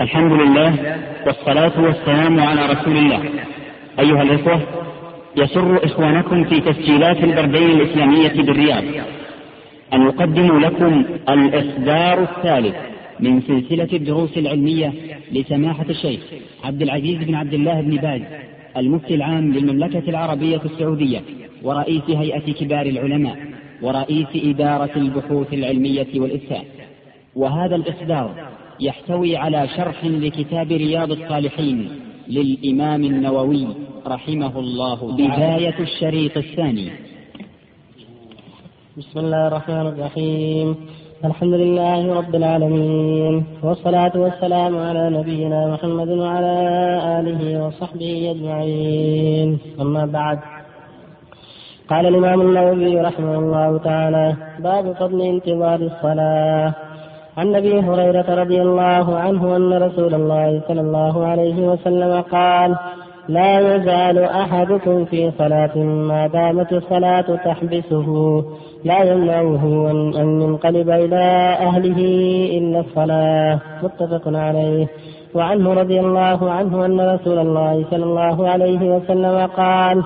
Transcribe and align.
الحمد 0.00 0.32
لله 0.32 0.98
والصلاة 1.26 1.80
والسلام 1.80 2.40
على 2.40 2.66
رسول 2.66 2.96
الله. 2.96 3.22
أيها 3.98 4.22
الإخوة 4.22 4.60
يسر 5.36 5.84
إخوانكم 5.84 6.44
في 6.44 6.60
تسجيلات 6.60 7.24
البردين 7.24 7.70
الإسلامية 7.70 8.42
بالرياض. 8.42 8.84
أن 9.92 10.02
يقدموا 10.02 10.60
لكم 10.60 11.04
الإصدار 11.28 12.22
الثالث 12.22 12.76
من 13.20 13.40
سلسلة 13.40 13.88
الدروس 13.92 14.38
العلمية 14.38 14.92
لسماحة 15.32 15.86
الشيخ 15.90 16.20
عبد 16.64 16.82
العزيز 16.82 17.18
بن 17.24 17.34
عبد 17.34 17.54
الله 17.54 17.80
بن 17.80 17.96
باز 17.96 18.22
المفتي 18.76 19.14
العام 19.14 19.52
للمملكة 19.52 20.10
العربية 20.10 20.60
السعودية 20.64 21.20
ورئيس 21.62 22.02
هيئة 22.08 22.52
كبار 22.52 22.86
العلماء 22.86 23.36
ورئيس 23.82 24.28
إدارة 24.34 24.90
البحوث 24.96 25.52
العلمية 25.52 26.06
والإفتاء. 26.14 26.64
وهذا 27.36 27.76
الإصدار 27.76 28.34
يحتوي 28.80 29.36
على 29.36 29.68
شرح 29.76 30.04
لكتاب 30.04 30.72
رياض 30.72 31.10
الصالحين 31.10 31.90
للإمام 32.28 33.04
النووي 33.04 33.66
رحمه 34.06 34.58
الله 34.58 35.12
بداية 35.12 35.78
الشريط 35.80 36.36
الثاني. 36.36 36.90
بسم 38.98 39.20
الله 39.20 39.46
الرحمن 39.46 39.86
الرحيم. 39.86 40.76
الحمد 41.24 41.54
لله 41.54 42.14
رب 42.14 42.34
العالمين. 42.34 43.44
والصلاة 43.62 44.12
والسلام 44.14 44.76
على 44.76 45.10
نبينا 45.10 45.72
محمد 45.72 46.08
وعلى 46.08 46.56
آله 47.20 47.66
وصحبه 47.66 48.30
أجمعين. 48.30 49.58
أما 49.80 50.06
بعد. 50.06 50.38
قال 51.90 52.06
الإمام 52.06 52.40
النووي 52.40 53.00
رحمه 53.00 53.38
الله 53.38 53.78
تعالى 53.78 54.36
باب 54.58 54.92
فضل 54.92 55.20
انتظار 55.22 55.80
الصلاة. 55.80 56.87
عن 57.38 57.54
أبي 57.54 57.80
هريرة 57.80 58.34
رضي 58.42 58.62
الله 58.62 59.18
عنه 59.18 59.56
أن 59.56 59.72
رسول 59.82 60.14
الله 60.14 60.60
صلى 60.68 60.80
الله 60.80 61.26
عليه 61.26 61.68
وسلم 61.68 62.20
قال 62.20 62.76
لا 63.28 63.60
يزال 63.60 64.18
أحدكم 64.18 65.04
في 65.04 65.30
صلاة 65.38 65.78
ما 65.78 66.26
دامت 66.26 66.72
الصلاة 66.72 67.36
تحبسه 67.44 68.08
لا 68.84 69.02
يمنعه 69.02 69.90
ان 70.20 70.42
ينقلب 70.42 70.90
إلى 70.90 71.24
أهله 71.60 72.00
إلا 72.58 72.80
الصلاة. 72.80 73.58
متفق 73.82 74.22
عليه. 74.26 74.86
وعنه 75.34 75.74
رضي 75.74 76.00
الله 76.00 76.50
عنه 76.50 76.86
أن 76.86 77.00
رسول 77.00 77.38
الله 77.38 77.84
صلى 77.90 78.04
الله 78.04 78.48
عليه 78.48 78.96
وسلم 78.96 79.46
قال 79.46 80.02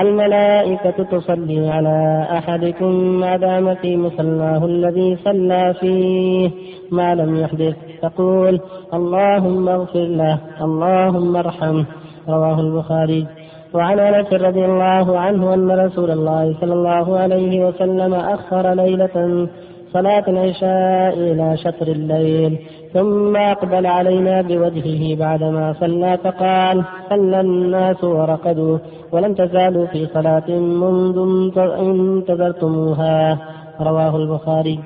الملائكة 0.00 1.04
تصلي 1.04 1.70
على 1.70 2.26
أحدكم 2.38 2.92
ما 2.94 3.36
دام 3.36 3.74
في 3.74 3.96
مصلاه 3.96 4.64
الذي 4.64 5.16
صلى 5.16 5.74
فيه 5.80 6.50
ما 6.90 7.14
لم 7.14 7.36
يحدث. 7.36 7.76
تقول 8.02 8.60
اللهم 8.94 9.68
اغفر 9.68 10.04
له 10.04 10.38
اللهم 10.60 11.36
ارحمه. 11.36 11.84
رواه 12.28 12.60
البخاري. 12.60 13.26
وعن 13.74 13.98
أنس 13.98 14.32
رضي 14.32 14.64
الله 14.64 15.18
عنه 15.18 15.54
أن 15.54 15.70
رسول 15.70 16.10
الله 16.10 16.54
صلى 16.60 16.72
الله 16.72 17.18
عليه 17.18 17.66
وسلم 17.66 18.14
أخر 18.14 18.74
ليلة 18.74 19.48
صلاة 19.92 20.24
العشاء 20.28 21.18
إلى 21.18 21.56
شطر 21.56 21.88
الليل 21.88 22.58
ثم 22.92 23.36
أقبل 23.36 23.86
علينا 23.86 24.42
بوجهه 24.42 25.16
بعدما 25.16 25.74
صلى 25.80 26.18
فقال 26.24 26.84
صلى 27.10 27.40
الناس 27.40 28.04
ورقدوا 28.04 28.78
ولم 29.12 29.34
تزالوا 29.34 29.86
في 29.86 30.06
صلاة 30.06 30.50
منذ 30.50 31.58
انتظرتموها. 31.58 33.38
رواه 33.80 34.16
البخاري. 34.16 34.80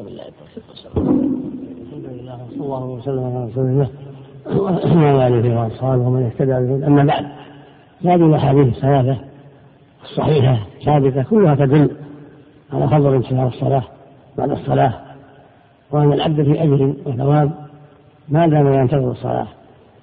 الحمد 0.00 0.08
لله 2.06 2.38
وصلى 2.58 2.64
الله 2.64 2.84
وسلم 2.86 3.24
على 3.24 3.44
رسول 3.50 3.64
الله 3.64 3.88
وعلى 5.16 5.38
اله 5.38 5.60
واصحابه 5.62 6.02
ومن 6.02 6.22
اهتدى 6.22 6.52
به 6.52 6.86
أما 6.86 7.04
بعد 7.04 7.24
هذه 8.04 8.26
الأحاديث 8.26 8.66
الثلاثة 8.76 9.16
الصحيحة 10.04 10.58
ثابته 10.84 11.22
كلها 11.22 11.54
تدل 11.54 11.90
على 12.72 12.88
فضل 12.88 13.14
انتهاء 13.14 13.48
الصلاة. 13.48 13.82
بعد 14.38 14.50
الصلاة 14.50 14.94
وأن 15.90 16.12
العبد 16.12 16.42
في 16.42 16.62
أجر 16.62 16.94
وثواب 17.06 17.50
ما 18.28 18.46
دام 18.46 18.72
ينتظر 18.72 19.10
الصلاة. 19.10 19.46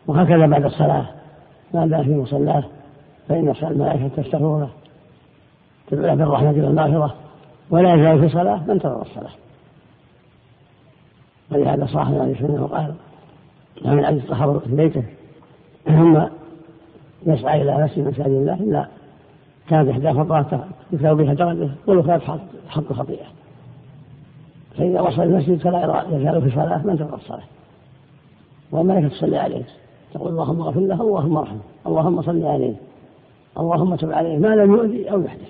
وهكذا 0.07 0.45
بعد 0.45 0.65
الصلاة. 0.65 1.05
ما 1.73 1.87
دام 1.87 2.03
في 2.03 2.15
مصلاه 2.15 2.63
فإن 3.29 3.53
الملائكة 3.63 4.07
تستغفر 4.07 4.59
له 4.59 4.69
تدعو 5.87 6.05
له 6.05 6.13
بالرحمة 6.13 6.49
والمغفره 6.49 7.13
ولا 7.69 7.93
يزال 7.93 8.19
في 8.19 8.29
صلاة 8.29 8.63
من 8.63 8.69
انتظر 8.69 9.01
الصلاة. 9.01 9.31
ولهذا 11.51 11.85
صاحب 11.85 12.19
عليه 12.19 12.33
السلام 12.33 12.63
وقال 12.63 12.93
من 13.85 14.05
عبد 14.05 14.17
الصحابة 14.17 14.59
في 14.59 14.75
بيته 14.75 15.03
ثم 15.85 16.21
يسعى 17.25 17.61
إلى 17.61 17.83
نفس 17.83 17.97
مساجد 17.97 18.27
الله 18.27 18.53
إلا 18.53 18.87
كانت 19.69 19.89
إحدى 19.89 20.13
خطوات 20.13 20.45
يتلو 20.91 21.15
بها 21.15 21.33
درجة 21.33 21.69
والأخرى 21.87 22.39
حق 22.69 22.93
خطيئة 22.93 23.34
فإذا 24.77 25.01
وصل 25.01 25.21
المسجد 25.21 25.57
فلا 25.57 26.05
يزال 26.11 26.41
في 26.41 26.55
صلاة 26.55 26.87
من 26.87 26.97
ترك 26.97 27.13
الصلاة؟ 27.13 27.43
والملكة 28.71 29.07
تصلي 29.07 29.37
عليه. 29.37 29.63
تقول 30.13 30.31
اللهم 30.31 30.61
اغفر 30.61 30.79
له 30.79 31.01
اللهم 31.01 31.37
ارحمه. 31.37 31.59
اللهم 31.87 32.21
صل 32.21 32.45
عليه. 32.45 32.75
اللهم 33.59 33.95
تب 33.95 34.11
عليه. 34.11 34.37
ما 34.37 34.47
لم 34.47 34.73
يؤذي 34.73 35.11
أو 35.11 35.21
يحدث. 35.21 35.49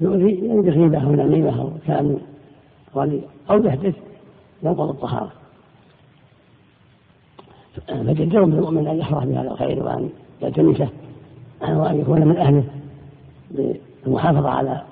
يؤذي 0.00 0.46
يعني 0.46 0.60
بغيبة 0.60 1.04
أو 1.04 1.12
نميمة 1.12 1.60
أو 1.60 1.70
كان 1.86 2.18
أو 3.50 3.64
يحدث 3.64 3.94
ينقض 4.62 4.88
الطهارة. 4.88 5.32
فجدر 7.86 8.44
بالمؤمن 8.44 8.86
أن 8.86 8.98
يفرح 8.98 9.24
بهذا 9.24 9.50
الخير 9.50 9.82
وأن 9.82 10.10
يلتمسه 10.42 10.88
وأن 11.62 12.00
يكون 12.00 12.26
من 12.26 12.36
أهله 12.36 12.64
بالمحافظة 13.50 14.48
على 14.48 14.82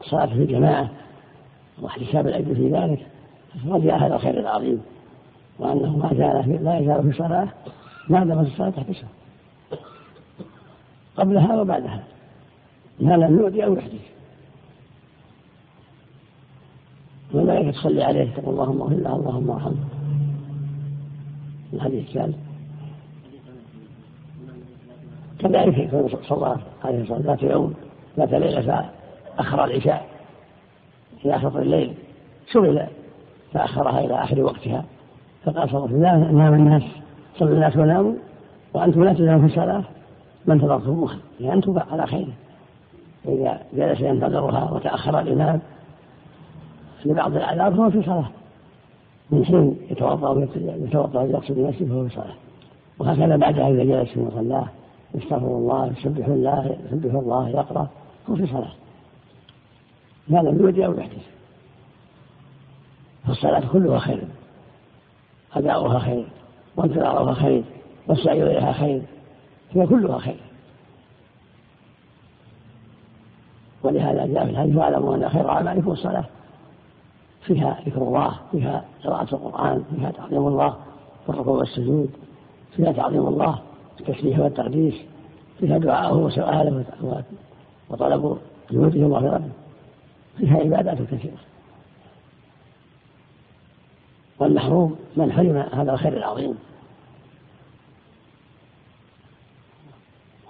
الصلاة 0.00 0.26
في 0.26 0.42
الجماعة. 0.42 0.88
واحتساب 1.82 2.26
الأجر 2.26 2.54
في 2.54 2.68
ذلك 2.68 3.06
رضي 3.66 3.92
هذا 3.92 4.14
الخير 4.14 4.40
العظيم 4.40 4.82
وأنه 5.58 5.96
ما 5.96 6.08
زال 6.14 6.64
لا 6.64 6.78
يزال 6.78 7.12
في 7.12 7.18
صلاة 7.18 7.48
ما 8.08 8.24
دامت 8.24 8.46
الصلاة 8.46 8.70
تحبسه 8.70 9.06
قبلها 11.16 11.60
وبعدها 11.60 12.02
ما 13.00 13.14
لم 13.14 13.38
يؤذي 13.38 13.64
أو 13.64 13.74
يحدث 13.74 14.00
والملائكة 17.32 17.70
تصلي 17.70 18.04
عليه 18.04 18.30
تقول 18.30 18.54
اللهم 18.54 18.80
اغفر 18.80 18.94
له 18.94 19.16
اللهم 19.16 19.50
ارحمه 19.50 19.74
الحديث 21.72 22.08
الثالث 22.08 22.36
كذلك 25.38 25.78
يكون 25.78 26.08
صلى 26.28 26.56
عليه 26.84 27.02
الصلاة 27.02 27.20
ذات 27.20 27.42
يوم 27.42 27.74
ذات 28.18 28.30
ليلة 28.30 28.90
فأخر 29.36 29.64
العشاء 29.64 30.13
إلى 31.24 31.40
شطر 31.40 31.62
الليل. 31.62 31.94
سئل 32.52 32.86
فأخرها 33.52 34.00
إلى 34.00 34.14
آخر 34.14 34.40
وقتها. 34.40 34.84
فقال 35.44 35.70
صلى 35.70 35.84
الله 35.84 36.08
عليه 36.08 36.24
وسلم 36.24 36.38
نام 36.38 36.54
الناس. 36.54 36.82
صلى 37.38 37.50
الناس 37.50 37.76
وناموا. 37.76 38.14
وأنتم 38.74 39.04
لا 39.04 39.12
تناموا 39.12 39.48
في 39.48 39.54
الصلاة. 39.54 39.82
ما 40.46 40.54
انتظرتموها 40.54 41.16
يعني 41.40 41.54
أنتم 41.54 41.78
على 41.90 42.06
خير. 42.06 42.26
إذا 43.28 43.60
جلس 43.74 44.00
ينتظرها 44.00 44.70
وتأخر 44.70 45.20
الإمام 45.20 45.60
لبعض 47.04 47.36
الأعذار 47.36 47.74
فهو 47.74 47.90
في 47.90 48.02
صلاة. 48.02 48.28
من 49.30 49.44
حين 49.44 49.76
يتوضأ 49.90 50.48
يتوضأ 50.56 51.20
ويقصد 51.20 51.58
المسجد 51.58 51.88
فهو 51.88 52.08
في 52.08 52.14
صلاة. 52.14 52.34
وهكذا 52.98 53.36
بعدها 53.36 53.68
إذا 53.68 53.84
جلس 53.84 54.10
في 54.10 54.20
مصلاه 54.20 54.66
يستغفر 55.14 55.46
الله 55.46 55.92
يسبح 55.98 56.26
الله 56.26 56.76
يسبح 56.92 57.14
الله 57.14 57.48
يقرأ 57.48 57.88
هو 58.30 58.36
في 58.36 58.46
صلاة. 58.46 58.72
ما 60.28 60.38
لم 60.38 60.58
يود 60.58 60.78
أو 60.78 60.98
يحدث 60.98 61.22
فالصلاة 63.26 63.72
كلها 63.72 63.98
خير. 63.98 64.24
أداؤها 65.54 65.98
خير. 65.98 66.26
وانتظارها 66.76 67.34
خير. 67.34 67.64
والسعي 68.08 68.42
إليها 68.42 68.72
خير. 68.72 69.02
هي 69.70 69.86
كلها 69.86 70.18
خير. 70.18 70.40
ولهذا 73.82 74.26
جاء 74.26 74.44
في 74.44 74.50
الحديث 74.50 74.76
واعلموا 74.76 75.14
أن 75.16 75.28
خير 75.28 75.48
أعمالكم 75.48 75.90
الصلاة. 75.90 76.24
فيها 77.46 77.80
ذكر 77.86 78.02
الله 78.02 78.40
فيها 78.52 78.84
قراءة 79.04 79.34
القرآن 79.34 79.84
فيها 79.96 80.10
تعظيم 80.10 80.46
الله 80.48 80.76
والركوع 81.26 81.58
والسجود 81.58 82.10
فيها 82.76 82.92
تعظيم 82.92 83.26
الله 83.26 83.58
التسبيح 84.00 84.38
والتقديس 84.38 84.94
فيها 85.60 85.78
دعاءه 85.78 86.16
وسؤاله 86.16 86.84
وطلب 87.90 88.38
جهوده 88.70 89.06
ومغفرته 89.06 89.50
فيها 90.38 90.56
عبادات 90.56 91.02
كثيرة. 91.02 91.38
والمحروم 94.38 94.96
من 95.16 95.32
حرم 95.32 95.56
هذا 95.56 95.92
الخير 95.92 96.16
العظيم. 96.16 96.54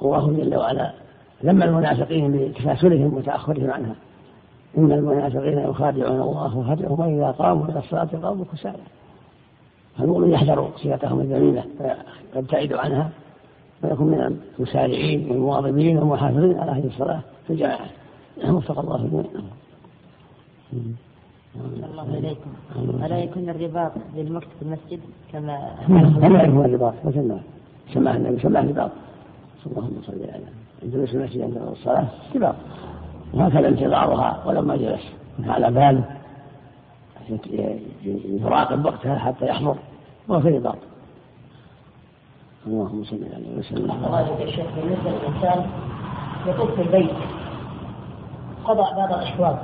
الله 0.02 0.32
جل 0.32 0.56
وعلا 0.56 0.92
ذم 1.44 1.62
المنافقين 1.62 2.32
بتكاسلهم 2.32 3.14
وتأخرهم 3.14 3.70
عنها. 3.70 3.94
إن 4.78 4.92
المنافقين 4.92 5.58
يخادعون 5.58 6.20
الله 6.20 6.58
وخادعهم 6.58 7.00
وإذا 7.00 7.30
قاموا 7.30 7.68
إلى 7.68 7.78
الصلاة 7.78 8.08
قاموا 8.22 8.44
كسالى. 8.52 8.82
المؤمن 10.00 10.30
يحذر 10.30 10.72
صيغتهم 10.76 11.20
الذميمة 11.20 11.64
ويبتعد 12.34 12.72
عنها 12.72 13.10
ويكون 13.82 14.06
من 14.06 14.38
المسارعين 14.58 15.30
والمواظبين 15.30 15.98
والمحافظين 15.98 16.58
على 16.58 16.70
هذه 16.70 16.86
الصلاة. 16.86 17.20
في 17.46 17.52
الجماعة 17.52 17.86
وفق 18.44 18.78
الله 18.78 18.96
الجميع 18.96 19.24
الله 21.90 22.18
إليكم 22.18 22.50
ألا 23.04 23.18
يكون 23.18 23.48
الرباط 23.48 23.92
للمكت 24.16 24.48
في 24.58 24.62
المسجد 24.62 25.00
كما 25.32 25.74
لا 25.88 26.42
يكون 26.42 26.64
الرباط 26.64 26.94
مثل 27.04 27.38
سماه 27.94 28.16
النبي 28.16 28.42
سماه 28.42 28.60
الرباط. 28.60 28.90
اللهم 29.66 30.02
صل 30.06 30.12
على 30.12 30.44
الجلوس 30.82 31.14
المسجد 31.14 31.40
عند 31.40 31.56
الصلاة 31.72 32.06
رباط 32.34 32.54
وهكذا 33.34 33.68
انتظارها 33.68 34.42
ولما 34.46 34.76
جلس. 34.76 35.02
على 35.46 35.70
باله 35.70 36.04
يراقب 38.26 38.84
وقتها 38.84 39.18
حتى 39.18 39.46
يحضر. 39.46 39.76
وفي 40.28 40.48
رباط 40.48 40.78
اللهم 42.66 43.04
صل 43.04 43.20
عليه 43.34 43.58
وسلم 43.58 43.90
الله 43.90 44.50
شيخ 44.50 44.66
بالنسبة 44.76 45.10
للإنسان 45.10 45.66
يطوف 46.46 46.70
في 46.74 46.82
البيت 46.82 47.10
قضى 48.64 48.96
بعض 48.96 49.12
الأشواط. 49.12 49.56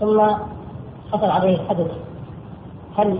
ثم 0.00 0.20
حصل 1.12 1.30
عليه 1.30 1.58
حدث 1.68 1.90
هل 2.98 3.18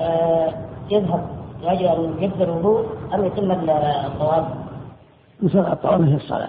آه 0.00 0.52
يذهب 0.90 1.26
لأجل 1.62 1.84
أن 1.86 2.22
يبدأ 2.22 2.44
الوضوء 2.44 2.84
أم 3.14 3.24
يتم 3.24 3.50
الطواف؟ 3.50 4.44
الطواف 5.42 6.00
مثل 6.00 6.14
الصلاة. 6.14 6.48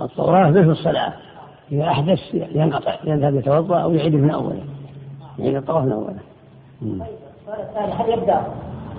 الطواف 0.00 0.48
مثل 0.48 0.70
الصلاة. 0.70 1.12
إذا 1.72 1.84
أحدث 1.88 2.18
ينقطع 2.34 2.94
يذهب 3.04 3.34
يتوضأ 3.34 3.78
أو 3.78 3.92
يعيد 3.92 4.14
من 4.14 4.30
أوله. 4.30 4.64
يعيد 5.38 5.56
الطواف 5.56 5.84
من 5.84 5.92
أوله. 5.92 6.16
السؤال 6.82 7.60
الثاني 7.60 7.92
هل 7.92 8.18
يبدأ 8.18 8.42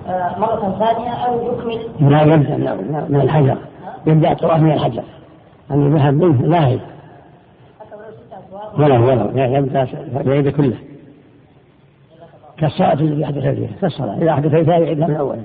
آه، 0.08 0.38
مرة 0.38 0.76
ثانية 0.78 1.10
أو 1.10 1.52
يكمل؟ 1.52 2.10
لا 2.10 2.22
يبدأ 2.22 2.74
من 3.08 3.20
الحجر. 3.20 3.56
يبدأ 4.06 4.32
الطواف 4.32 4.60
من 4.60 4.72
الحجر. 4.72 5.02
أن 5.70 5.86
يذهب 5.86 6.14
منه 6.14 6.46
لاهي. 6.46 6.80
ولا 8.78 8.96
يبدأ 9.34 9.86
يعيد 10.26 10.48
كله. 10.48 10.76
كالصلاة 12.58 12.92
التي 12.92 13.24
أحدث 13.24 13.42
فيها 13.42 13.68
كالصلاة 13.80 14.18
إذا 14.18 14.30
أحدث 14.30 14.50
فيها 14.50 14.78
يعيدها 14.78 15.06
من 15.06 15.16
أولها 15.16 15.44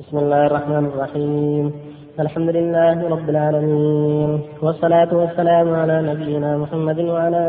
بسم 0.00 0.18
الله 0.18 0.46
الرحمن 0.46 0.84
الرحيم. 0.86 1.72
الحمد 2.20 2.48
لله 2.48 3.08
رب 3.08 3.30
العالمين 3.30 4.40
والصلاة 4.62 5.16
والسلام 5.16 5.74
على 5.74 6.02
نبينا 6.02 6.58
محمد 6.58 7.00
وعلى 7.00 7.42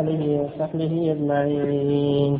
آله 0.00 0.22
وصحبه 0.40 1.16
أجمعين. 1.16 2.38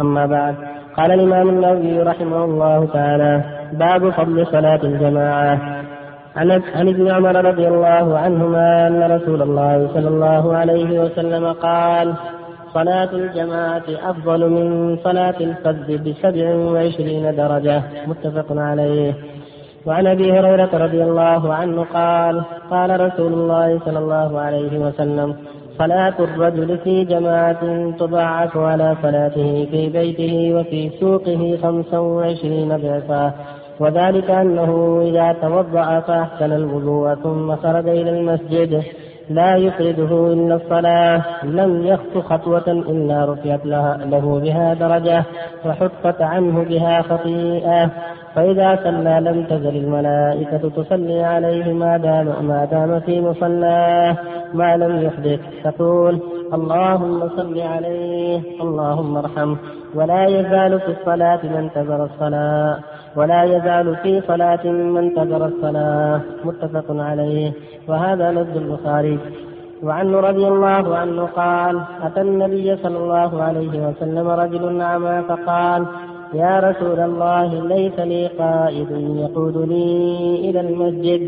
أما 0.00 0.26
بعد 0.26 0.54
قال 0.96 1.12
الإمام 1.12 1.48
النووي 1.48 2.02
رحمه 2.02 2.44
الله 2.44 2.86
تعالى 2.86 3.42
باب 3.72 4.10
فضل 4.10 4.46
صلاة 4.46 4.82
الجماعة. 4.84 5.75
عن 6.36 6.50
عن 6.50 6.88
ابن 6.88 7.10
عمر 7.10 7.44
رضي 7.44 7.68
الله 7.68 8.18
عنهما 8.18 8.86
أن 8.86 9.12
رسول 9.12 9.42
الله 9.42 9.88
صلى 9.94 10.08
الله 10.08 10.56
عليه 10.56 11.00
وسلم 11.00 11.52
قال 11.52 12.14
صلاة 12.74 13.10
الجماعة 13.12 13.82
أفضل 14.10 14.50
من 14.50 14.96
صلاة 15.04 15.34
الفرد 15.40 15.88
بسبع 16.04 16.54
وعشرين 16.54 17.36
درجة. 17.36 17.82
متفق 18.06 18.46
عليه. 18.50 19.14
وعن 19.86 20.06
أبي 20.06 20.32
هريرة 20.32 20.70
رضي 20.72 21.02
الله 21.02 21.54
عنه 21.54 21.84
قال 21.94 22.42
قال 22.70 23.00
رسول 23.00 23.32
الله 23.32 23.80
صلى 23.84 23.98
الله 23.98 24.40
عليه 24.40 24.78
وسلم 24.78 25.36
صلاة 25.78 26.14
الرجل 26.20 26.78
في 26.78 27.04
جماعة 27.04 27.90
تضاعف 27.98 28.56
على 28.56 28.96
صلاته 29.02 29.68
في 29.70 29.88
بيته 29.88 30.54
وفي 30.54 30.90
سوقه 31.00 31.58
خمسا 31.62 31.98
وعشرين 31.98 32.76
ضعفا. 32.76 33.34
وذلك 33.80 34.30
أنه 34.30 35.00
إذا 35.02 35.32
توضأ 35.42 36.00
فأحسن 36.00 36.52
الوضوء 36.52 37.14
ثم 37.14 37.56
خرج 37.56 37.88
إلى 37.88 38.10
المسجد. 38.10 38.82
لا 39.30 39.56
يفرده 39.56 40.32
إلا 40.32 40.54
الصلاة. 40.54 41.22
لم 41.44 41.86
يخط 41.86 42.18
خطوة 42.18 42.64
إلا 42.68 43.24
رفعت 43.24 43.66
له 44.12 44.40
بها 44.44 44.74
درجة 44.74 45.24
وحطت 45.66 46.22
عنه 46.22 46.64
بها 46.64 47.02
خطيئة. 47.02 47.90
فإذا 48.34 48.78
صلى 48.84 49.20
لم 49.20 49.44
تزل 49.44 49.76
الملائكة 49.76 50.68
تصلي 50.68 51.24
عليه 51.24 51.72
ما 51.72 51.96
دام 51.96 52.26
ما 52.48 52.64
دام 52.64 53.00
في 53.00 53.20
مصلاه 53.20 54.16
ما 54.54 54.76
لم 54.76 55.02
يحدث 55.02 55.40
تقول 55.64 56.20
اللهم 56.54 57.28
صل 57.36 57.60
عليه 57.60 58.40
اللهم 58.60 59.16
ارحمه. 59.16 59.56
ولا 59.94 60.26
يزال 60.26 60.80
في 60.80 60.88
الصلاة 60.88 61.40
من 61.44 61.56
انتظر 61.56 62.04
الصلاة. 62.04 62.78
ولا 63.16 63.42
يزال 63.42 63.96
في 63.96 64.20
صلاة 64.28 64.64
من 64.66 64.96
انتظر 64.96 65.46
الصلاة. 65.46 66.20
متفق 66.44 66.84
عليه. 66.90 67.52
وهذا 67.88 68.32
لفظ 68.32 68.56
البخاري. 68.56 69.18
وعنه 69.82 70.20
رضي 70.20 70.48
الله 70.48 70.96
عنه 70.96 71.24
قال 71.26 71.80
أتى 72.02 72.20
النبي 72.20 72.76
صلى 72.76 72.98
الله 72.98 73.42
عليه 73.42 73.88
وسلم 73.88 74.28
رجل 74.28 74.80
أعمى 74.80 75.22
فقال 75.28 75.86
يا 76.34 76.60
رسول 76.60 77.00
الله 77.00 77.66
ليس 77.66 77.98
لي 77.98 78.26
قائد 78.26 78.90
يقودني 79.24 80.50
إلى 80.50 80.60
المسجد. 80.60 81.22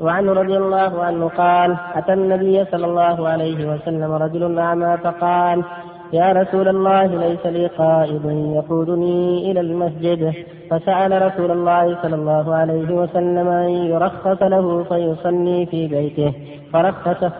وعنه 0.00 0.32
رضي 0.32 0.56
الله 0.56 1.02
عنه 1.04 1.28
قال 1.28 1.76
أتى 1.94 2.12
النبي 2.12 2.64
صلى 2.64 2.86
الله 2.86 3.28
عليه 3.28 3.74
وسلم 3.74 4.12
رجل 4.12 4.58
أعمى 4.58 4.96
فقال 5.04 5.64
يا 6.12 6.32
رسول 6.32 6.68
الله 6.68 7.06
ليس 7.06 7.46
لي 7.46 7.66
قائد 7.66 8.24
يقودني 8.56 9.50
إلى 9.50 9.60
المسجد. 9.60 10.32
فسأل 10.70 11.22
رسول 11.22 11.50
الله 11.50 12.02
صلى 12.02 12.14
الله 12.14 12.54
عليه 12.54 12.94
وسلم 12.94 13.48
أن 13.48 13.68
يرخص 13.68 14.42
له 14.42 14.84
فيصلي 14.84 15.66
في 15.66 15.88
بيته. 15.88 16.34
فرخصه 16.72 17.32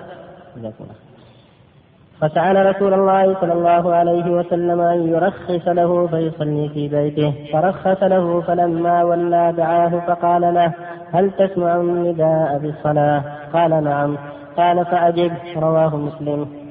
فسأل 2.20 2.66
رسول 2.66 2.94
الله 2.94 3.40
صلى 3.40 3.52
الله 3.52 3.94
عليه 3.94 4.30
وسلم 4.30 4.80
أن 4.80 5.08
يرخص 5.08 5.68
له 5.68 6.06
فيصلي 6.06 6.68
في 6.68 6.88
بيته. 6.88 7.34
فرخص 7.52 8.02
له 8.02 8.40
فلما 8.40 9.04
ولى 9.04 9.54
دعاه 9.56 9.88
فقال 10.06 10.54
له 10.54 10.72
هل 11.12 11.30
تسمع 11.30 11.76
النداء 11.76 12.58
بالصلاة؟ 12.58 13.22
قال 13.52 13.84
نعم. 13.84 14.16
قال 14.56 14.84
فأجب. 14.84 15.32
رواه 15.56 15.96
مسلم. 15.96 16.61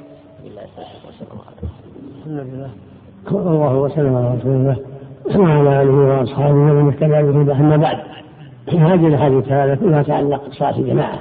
الله 3.52 3.76
وسلم 3.76 4.16
على 4.16 4.38
رسول 4.38 4.52
الله 4.52 4.78
وعلى 5.36 5.82
آله 5.82 5.92
وأصحابه 5.92 6.56
ومن 6.56 6.88
اهتدى 6.88 7.44
به 7.44 7.60
أما 7.60 7.78
بعد 7.78 7.98
هذه 8.68 9.08
الأحاديث 9.08 9.52
هذا 9.52 9.76
كلها 9.76 10.04
تعلق 10.04 10.50
بصلاة 10.50 10.80
الجماعة. 10.80 11.20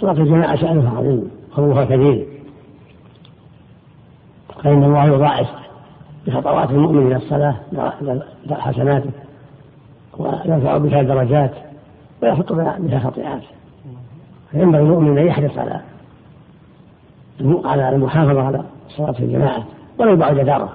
صلاة 0.00 0.12
الجماعة 0.12 0.56
شانها 0.56 0.98
عظيم 0.98 1.30
خطوها 1.50 1.84
كبير. 1.84 2.26
فإن 4.64 4.84
الله 4.84 5.04
يضاعف 5.04 5.46
بخطوات 6.26 6.70
المؤمن 6.70 7.06
إلى 7.06 7.16
الصلاة 7.16 7.56
حسناته 8.50 9.10
ويرفع 10.18 10.78
بها 10.78 11.02
درجات 11.02 11.52
ويحط 12.22 12.52
بها 12.52 12.98
خطيئات. 12.98 13.42
فينبغي 14.50 14.82
المؤمن 14.82 15.18
أن 15.18 15.26
يحرص 15.26 15.58
على 15.58 15.80
على 17.64 17.88
المحافظة 17.88 18.42
على 18.42 18.62
صلاة 18.88 19.14
الجماعة. 19.18 19.64
ولو 19.98 20.16
بعد 20.16 20.40
داره 20.40 20.72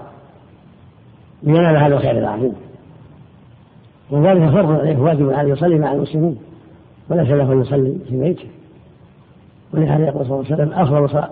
لينال 1.43 1.77
هذا 1.77 1.95
الخير 1.95 2.17
العظيم 2.17 2.53
وذلك 4.11 4.49
فرض 4.49 4.79
عليه 4.79 4.97
واجب 4.97 5.29
عليه 5.29 5.51
يصلي 5.51 5.79
مع 5.79 5.91
المسلمين. 5.91 6.37
وليس 7.09 7.29
له 7.29 7.53
أن 7.53 7.61
يصلي 7.61 7.95
في 8.09 8.19
بيته. 8.19 8.45
ولهذا 9.73 10.05
يقول 10.05 10.25
صلى 10.25 10.35
الله 10.35 10.45
عليه 10.51 10.55
وسلم 10.55 10.73
أفضل 10.73 11.09
صلاه 11.09 11.29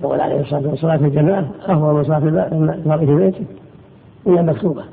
يقول 0.00 0.20
عليه 0.20 0.40
الصلاة 0.40 0.68
والسلام 0.68 0.76
صلاه 0.76 1.08
الجماعه 1.08 1.50
أفضل 1.66 2.06
صلاة 2.06 2.18
المرء 2.52 3.06
في 3.06 3.14
بيته 3.14 3.44
إلا 4.26 4.42
مكتوبة. 4.42 4.84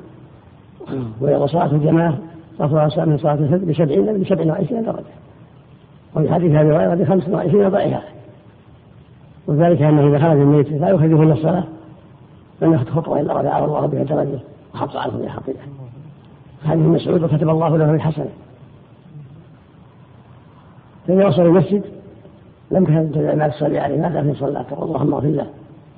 ويقول 1.21 1.49
صلاة 1.49 1.71
الجماعة 1.71 2.17
أفضل 2.59 3.09
من 3.09 3.17
صلاة 3.17 3.33
الفجر 3.33 3.71
بسبعين 3.71 4.23
بسبع 4.23 4.45
وعشرين 4.45 4.83
درجة. 4.83 5.03
وفي 6.15 6.33
حديث 6.33 6.55
أبي 6.55 6.75
هريرة 6.75 6.95
بخمس 6.95 7.29
وعشرين 7.29 7.69
ضعيفا 7.69 8.01
وذلك 9.49 9.81
أنه 9.81 10.07
إذا 10.07 10.19
خرج 10.19 10.37
بيته 10.37 10.77
لا 10.77 10.89
يخرجه 10.89 11.23
الا 11.23 11.33
الصلاة 11.33 11.63
لم 12.61 12.73
يخط 12.73 12.89
خطوة 12.89 13.19
إلا 13.19 13.41
رفعه 13.41 13.65
الله 13.65 13.85
بها 13.85 14.03
درجه 14.03 14.39
وحط 14.73 14.95
عنه 14.95 15.17
بها 15.17 15.29
خطيئه 15.29 15.59
هذه 16.63 16.77
مسعود 16.77 17.23
وكتب 17.23 17.49
الله 17.49 17.77
له 17.77 17.93
الحسنة. 17.93 18.29
فإذا 21.07 21.27
وصل 21.27 21.41
المسجد 21.41 21.83
لم 22.71 22.85
تكن 22.85 23.37
ما 23.37 23.47
تصلي 23.47 23.79
عليه 23.79 23.97
ما 23.97 24.33
في 24.33 24.39
صلاته 24.39 24.83
اللهم 24.83 25.13
اغفر 25.13 25.27
له 25.27 25.47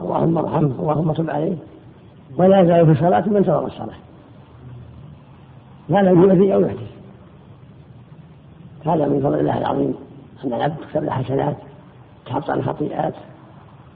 اللهم 0.01 0.37
ارحمه 0.37 0.71
اللهم 0.79 1.13
تب 1.13 1.29
عليه. 1.29 1.55
ولا 2.37 2.61
يزال 2.61 2.95
في 2.95 3.01
صلاة 3.01 3.29
من 3.29 3.35
انتظر 3.35 3.65
الصلاة. 3.65 3.97
لا 5.89 5.99
لم 5.99 6.21
يؤذي 6.21 6.53
أو 6.53 6.61
يحدث 6.61 6.91
هذا 8.85 9.07
من 9.07 9.19
فضل 9.19 9.39
الله 9.39 9.57
العظيم 9.57 9.93
أن 10.45 10.53
العبد 10.53 10.75
تكتب 10.77 11.03
له 11.03 11.11
حسنات 11.11 11.55
تحط 12.25 12.49
عن 12.49 12.63
خطيئات. 12.63 13.13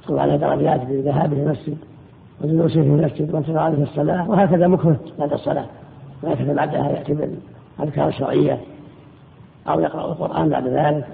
وعلى 0.10 0.38
درجات 0.38 0.82
بذهابه 0.82 1.38
المسجد 1.38 1.78
وجلوسه 2.42 2.82
في 2.82 2.88
المسجد 2.88 3.34
وانتظاره 3.34 3.76
في 3.76 3.84
الصلاة 3.84 4.30
وهكذا 4.30 4.68
مكره 4.68 5.00
بعد 5.20 5.34
الصلاة. 5.34 5.66
وهكذا 6.24 6.54
بعدها 6.54 6.90
يأتي 6.90 7.14
بالأذكار 7.14 8.08
الشرعية 8.08 8.62
أو 9.68 9.80
يقرأ 9.80 10.12
القرآن 10.12 10.50
بعد 10.50 10.68
ذلك 10.68 11.08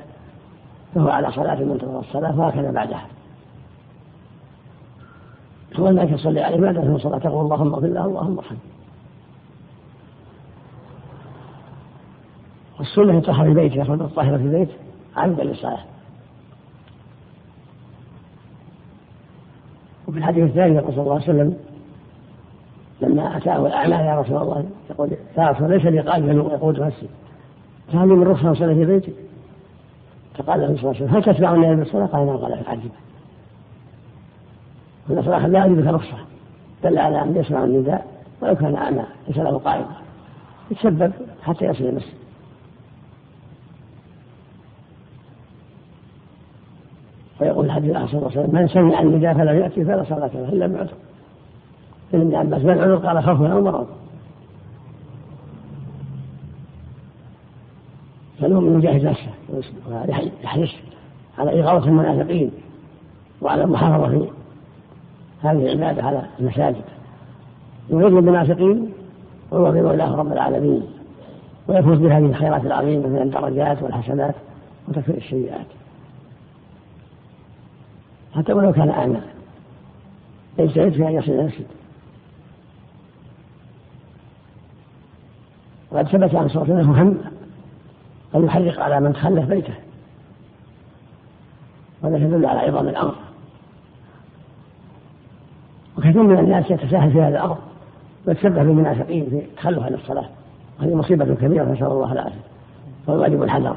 فهو 0.96 1.10
على 1.10 1.32
صلاة 1.32 1.64
منتظر 1.64 2.00
الصلاة 2.00 2.40
وهكذا 2.40 2.72
بعدها. 2.72 3.06
هو 5.76 5.88
انك 5.88 6.14
تصلي 6.14 6.42
عليه 6.42 6.58
بعد 6.58 6.80
في 6.80 6.88
الصلاه 6.88 7.18
تقول 7.18 7.46
اللهم 7.46 7.74
اغفر 7.74 7.88
له 7.88 8.06
اللهم 8.06 8.38
ارحمه. 8.38 8.58
والسنة 12.80 13.18
يطهر 13.18 13.46
في 13.46 13.54
بيته 13.54 13.76
يخرج 13.76 14.02
الطاهرة 14.02 14.38
في 14.38 14.44
البيت 14.44 14.70
عمدا 15.18 15.44
للصلاة 15.44 15.84
وفي 20.08 20.21
الحديث 20.32 20.50
الثاني 20.50 20.76
يقول 20.76 20.94
صلى 20.94 21.02
الله 21.02 21.14
عليه 21.14 21.24
وسلم 21.24 21.58
لما 23.02 23.38
أتاه 23.38 23.68
الاعمى 23.68 23.96
يا 23.96 24.20
رسول 24.20 24.38
الله 24.38 24.66
يقول 24.90 25.10
يا 25.38 25.50
رسول 25.50 25.70
ليس 25.70 25.86
لي 25.86 26.00
قلب 26.00 26.38
يقود 26.38 26.80
نفسي. 26.80 27.08
فهل 27.94 28.08
من 28.08 28.24
رخصه 28.24 28.54
صلاه 28.54 28.74
في 28.74 28.86
بيتي؟ 28.86 29.14
فقال 30.38 30.62
له 30.62 30.68
صلى 30.68 30.76
الله 30.76 30.88
عليه 30.88 31.06
وسلم 31.06 31.16
هل 31.16 31.24
تتبع 31.24 31.54
النبي 31.54 31.76
بالصلاه؟ 31.76 32.06
قال 32.06 32.26
نعم 32.26 32.38
قال 32.38 32.54
عجبا 32.54 32.90
فإن 35.10 35.24
صلاح 35.24 35.46
لا 35.46 35.66
يجب 35.66 35.88
رخصة 35.96 36.18
دل 36.84 36.98
على 36.98 37.22
أن 37.22 37.36
يسمع 37.36 37.64
النداء 37.64 38.08
ولو 38.42 38.56
كان 38.56 38.76
أعمى 38.76 39.04
ليس 39.28 39.38
له 39.38 39.58
قائد. 39.58 39.86
يتسبب 40.72 41.12
حتى 41.44 41.66
يصل 41.66 41.84
المسجد. 41.84 42.14
الحديث 47.78 47.92
صلى 47.92 48.20
الله 48.20 48.32
عليه 48.32 48.42
وسلم 48.42 48.56
من 48.56 48.68
سمع 48.68 49.02
النداء 49.02 49.34
فلم 49.34 49.56
يأتي 49.60 49.86
فلا 49.86 50.04
صلاة 50.04 50.32
له 50.34 50.50
إلا 50.50 50.68
بعذر 50.68 50.94
ابن 52.14 52.22
ابن 52.22 52.36
عباس 52.36 52.62
ما 52.66 52.74
العذر 52.74 52.96
قال 52.96 53.24
خوف 53.24 53.42
أو 53.42 53.62
مرض 53.62 53.88
فالمؤمن 58.40 58.80
يجاهد 58.80 59.06
نفسه 59.06 59.30
ويحرص 59.90 60.70
على 61.38 61.62
إغاظة 61.62 61.88
المنافقين 61.88 62.52
وعلى 63.42 63.64
المحافظة 63.64 64.28
هذه 65.42 65.74
العبادة 65.74 66.04
على 66.04 66.22
المساجد. 66.40 66.84
يغض 67.90 68.14
المنافقين 68.14 68.90
ويغضب 69.52 69.92
الله 69.92 70.16
رب 70.16 70.32
العالمين 70.32 70.84
ويفوز 71.68 71.98
بهذه 71.98 72.26
الخيرات 72.26 72.66
العظيمة 72.66 73.08
من 73.08 73.22
الدرجات 73.22 73.84
والحسنات 73.84 74.36
وتكفير 74.88 75.18
السيئات. 75.18 75.66
حتى 78.36 78.54
ولو 78.54 78.74
كان 78.74 78.90
أعمى. 78.90 79.22
يجتهد 80.60 80.94
في 80.94 81.08
أن 81.08 81.14
يصل 81.14 81.32
إلى 81.32 81.42
المسجد. 81.42 81.66
وقد 85.92 86.08
ثبت 86.08 86.36
عن 86.36 86.50
صلى 86.50 86.64
الله 86.64 87.02
هم 87.02 87.18
أن 88.36 88.46
يحرق 88.46 88.80
على 88.80 89.00
من 89.00 89.14
تخلف 89.14 89.46
بيته. 89.46 89.74
وهذا 92.02 92.18
يدل 92.18 92.46
على 92.46 92.60
عظم 92.60 92.88
الأمر. 92.88 93.16
وكثير 95.98 96.24
من 96.24 96.40
الناس 96.40 96.72
يتساهل 96.72 97.12
في 97.12 97.22
هذا 97.22 97.28
الأمر. 97.28 97.58
ويتشبه 98.28 98.64
بالمنافقين 98.64 99.30
في 99.30 99.42
تخلف 99.58 99.84
عن 99.84 99.94
الصلاة. 99.94 100.30
وهذه 100.80 100.96
مصيبة 100.96 101.36
كبيرة 101.36 101.64
نسأل 101.64 101.88
الله 101.88 102.12
العافية. 102.12 102.42
والواجب 103.08 103.44
الحذر. 103.44 103.76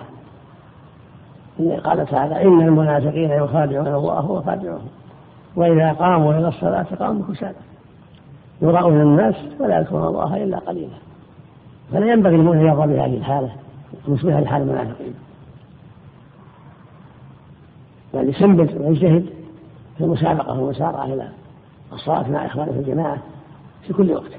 قال 1.58 2.06
تعالى 2.06 2.42
إن 2.42 2.60
المنافقين 2.60 3.30
يخادعون 3.30 3.86
الله 3.86 4.04
وهو 4.04 4.42
خادعهم 4.42 4.88
وإذا 5.56 5.92
قاموا 5.92 6.34
إلى 6.34 6.48
الصلاة 6.48 6.86
قاموا 6.98 7.22
كسالى 7.32 7.54
يراؤون 8.62 9.00
الناس 9.00 9.34
ولا 9.60 9.78
يذكرون 9.78 10.06
الله 10.06 10.44
إلا 10.44 10.58
قليلا. 10.58 10.96
فلا 11.92 12.12
ينبغي 12.12 12.36
للمؤمن 12.36 12.58
أن 12.58 12.66
يرضى 12.66 12.86
بهذه 12.86 13.16
الحالة 13.16 13.50
مشبهه 14.08 14.40
لحال 14.40 14.62
المنافقين. 14.62 15.14
بل 18.14 18.28
يسنبت 18.28 18.74
ويجتهد 18.80 19.26
في 19.98 20.04
المسابقة 20.04 20.60
والمسارعة 20.60 21.04
إلى 21.04 21.28
الصلاة 21.92 22.30
مع 22.30 22.46
إخوانه 22.46 22.72
في 22.72 22.78
الجماعة 22.78 23.18
في 23.82 23.92
كل 23.92 24.12
وقت. 24.12 24.30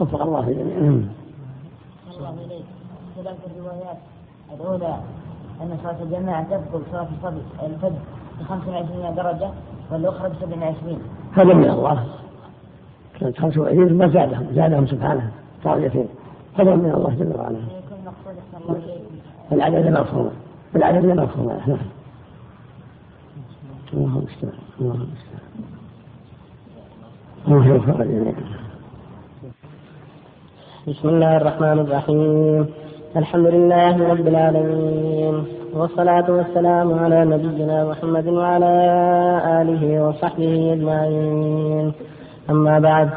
وفق 0.00 0.22
الله 0.22 0.42
في 0.42 0.52
الجميع. 0.52 0.76
الله 0.76 2.34
إليك 2.46 2.64
اختلاف 3.16 3.36
الروايات. 3.46 3.98
الأولى 4.54 4.96
أن 5.62 5.78
صلاة 5.82 6.02
الجماعة 6.02 6.42
تبطل 6.42 6.82
صلاة 6.92 7.08
الفجر 7.12 7.42
الفجر 7.62 7.98
ب 8.40 8.42
25 8.42 9.14
درجة 9.14 9.50
والأخرى 9.90 10.28
ب 10.28 10.32
27 10.40 10.98
هذا 11.36 11.54
من 11.54 11.70
الله. 11.70 12.06
كانت 13.20 13.38
25 13.38 13.92
ما 13.92 14.08
زادهم 14.08 14.46
زادهم 14.54 14.86
سبحانه. 14.86 15.30
درجتين 15.64 16.08
هذا 16.58 16.74
من 16.76 16.90
الله 16.90 17.14
جل 17.14 17.36
وعلا. 17.36 17.58
العدد 19.52 19.86
مفهوم. 20.00 20.30
العدد 20.76 21.04
مفهوم. 21.04 21.46
نعم. 21.66 21.78
الله 23.94 24.18
المستعان. 24.18 24.52
الله 24.80 24.94
المستعان. 24.94 25.46
بسم 30.88 31.08
الله 31.08 31.36
الرحمن 31.36 31.78
الرحيم. 31.78 32.85
الحمد 33.16 33.46
لله 33.46 34.08
رب 34.10 34.28
العالمين 34.28 35.44
والصلاة 35.74 36.30
والسلام 36.30 36.98
على 36.98 37.24
نبينا 37.24 37.84
محمد 37.84 38.26
وعلى 38.28 38.72
آله 39.60 40.04
وصحبه 40.04 40.72
أجمعين. 40.72 41.92
أما 42.50 42.78
بعد 42.78 43.08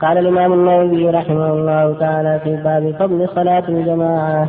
قال 0.00 0.18
الإمام 0.18 0.52
النووي 0.52 1.10
رحمه 1.10 1.52
الله 1.52 1.96
تعالى 2.00 2.40
في 2.44 2.56
باب 2.56 2.94
فضل 2.98 3.28
صلاة 3.34 3.64
الجماعة 3.68 4.48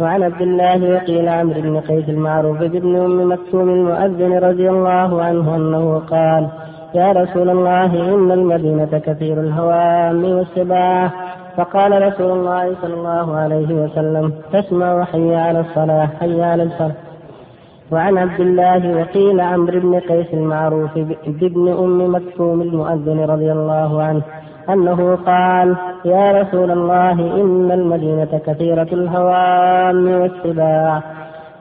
وعن 0.00 0.22
عبد 0.22 0.42
الله 0.42 0.94
وقيل 0.94 1.28
عمرو 1.28 1.60
بن 1.60 1.80
قيس 1.80 2.08
المعروف 2.08 2.58
بن 2.58 2.96
أم 2.96 3.32
مكتوم 3.32 3.68
المؤذن 3.68 4.38
رضي 4.38 4.70
الله 4.70 5.22
عنه 5.22 5.56
أنه 5.56 6.02
قال 6.10 6.48
يا 6.94 7.12
رسول 7.12 7.50
الله 7.50 8.14
إن 8.14 8.30
المدينة 8.32 9.02
كثير 9.06 9.40
الهوام 9.40 10.24
والسباع 10.24 11.10
فقال 11.56 12.02
رسول 12.02 12.30
الله 12.38 12.74
صلى 12.82 12.94
الله 12.94 13.36
عليه 13.36 13.74
وسلم 13.74 14.32
تسمع 14.52 15.04
حي 15.04 15.36
على 15.36 15.60
الصلاة 15.60 16.08
حي 16.20 16.42
على 16.42 16.62
الصلاة 16.62 16.94
وعن 17.92 18.18
عبد 18.18 18.40
الله 18.40 19.00
وقيل 19.00 19.40
عمرو 19.40 19.80
بن 19.80 20.00
قيس 20.00 20.34
المعروف 20.34 20.98
بابن 21.26 21.68
أم 21.68 22.14
مكتوم 22.14 22.62
المؤذن 22.62 23.20
رضي 23.20 23.52
الله 23.52 24.02
عنه 24.02 24.22
أنه 24.68 25.18
قال 25.26 25.76
يا 26.04 26.42
رسول 26.42 26.70
الله 26.70 27.12
إن 27.12 27.70
المدينة 27.72 28.40
كثيرة 28.46 28.88
الهوام 28.92 30.20
والسباع. 30.20 31.02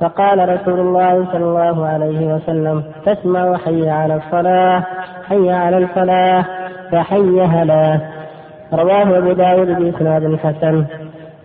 فقال 0.02 0.50
رسول 0.50 0.80
الله 0.80 1.26
صلى 1.32 1.44
الله 1.44 1.86
عليه 1.86 2.36
وسلم 2.36 2.84
تسمع 3.06 3.58
حي 3.58 3.90
على 3.90 4.16
الصلاة 4.16 4.84
حي 5.30 5.52
على 5.52 5.78
الفلاح 5.78 6.46
فحي 6.92 7.42
هلا 7.42 8.00
رواه 8.74 9.18
أبو 9.18 9.32
داود 9.32 9.68
بإسناد 9.68 10.36
حسن. 10.36 10.86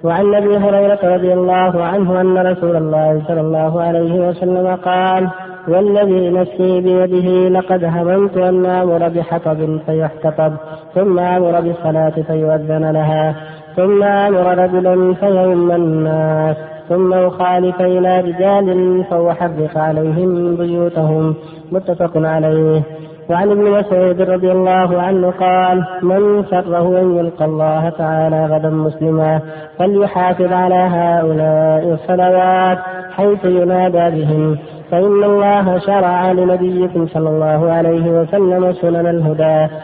وعن 0.04 0.34
أبي 0.34 0.56
هريرة 0.56 0.98
رضي 1.02 1.32
الله 1.32 1.84
عنه 1.84 2.20
أن 2.20 2.38
رسول 2.38 2.76
الله 2.76 3.22
صلى 3.28 3.40
الله 3.40 3.82
عليه 3.82 4.28
وسلم 4.28 4.76
قال 4.84 5.28
والذي 5.68 6.30
نفسي 6.30 6.80
بيده 6.80 7.48
لقد 7.48 7.84
هممت 7.84 8.36
أن 8.36 8.66
آمر 8.66 9.08
بحطب 9.08 9.78
فيحتطب 9.86 10.52
ثم 10.94 11.18
آمر 11.18 11.60
بالصلاة 11.60 12.22
فيؤذن 12.26 12.90
لها 12.90 13.34
ثم 13.76 14.02
آمر 14.02 14.58
رجلا 14.58 15.14
فيؤم 15.14 15.72
الناس 15.72 16.56
ثم 16.88 17.12
أخالف 17.12 17.80
إلى 17.80 18.20
رجال 18.20 19.04
فأحرق 19.10 19.78
عليهم 19.78 20.56
بيوتهم. 20.56 21.34
متفق 21.72 22.12
عليه. 22.16 22.82
وعن 23.30 23.50
ابن 23.50 23.70
مسعود 23.70 24.20
رضي 24.20 24.52
الله 24.52 25.02
عنه 25.02 25.30
قال 25.30 25.84
من 26.02 26.44
سره 26.50 27.00
أن 27.00 27.16
يلقى 27.18 27.44
الله 27.44 27.88
تعالى 27.88 28.46
غدا 28.46 28.70
مسلما 28.70 29.40
فليحافظ 29.78 30.52
على 30.52 30.74
هؤلاء 30.74 31.92
الصلوات 31.92 32.78
حيث 33.16 33.44
ينادى 33.44 34.20
بهم. 34.20 34.58
فإن 34.90 35.24
الله 35.24 35.78
شرع 35.78 36.32
لنبيكم 36.32 37.06
صلى 37.06 37.28
الله 37.28 37.72
عليه 37.72 38.20
وسلم 38.20 38.72
سنن 38.72 39.06
الهدى. 39.06 39.74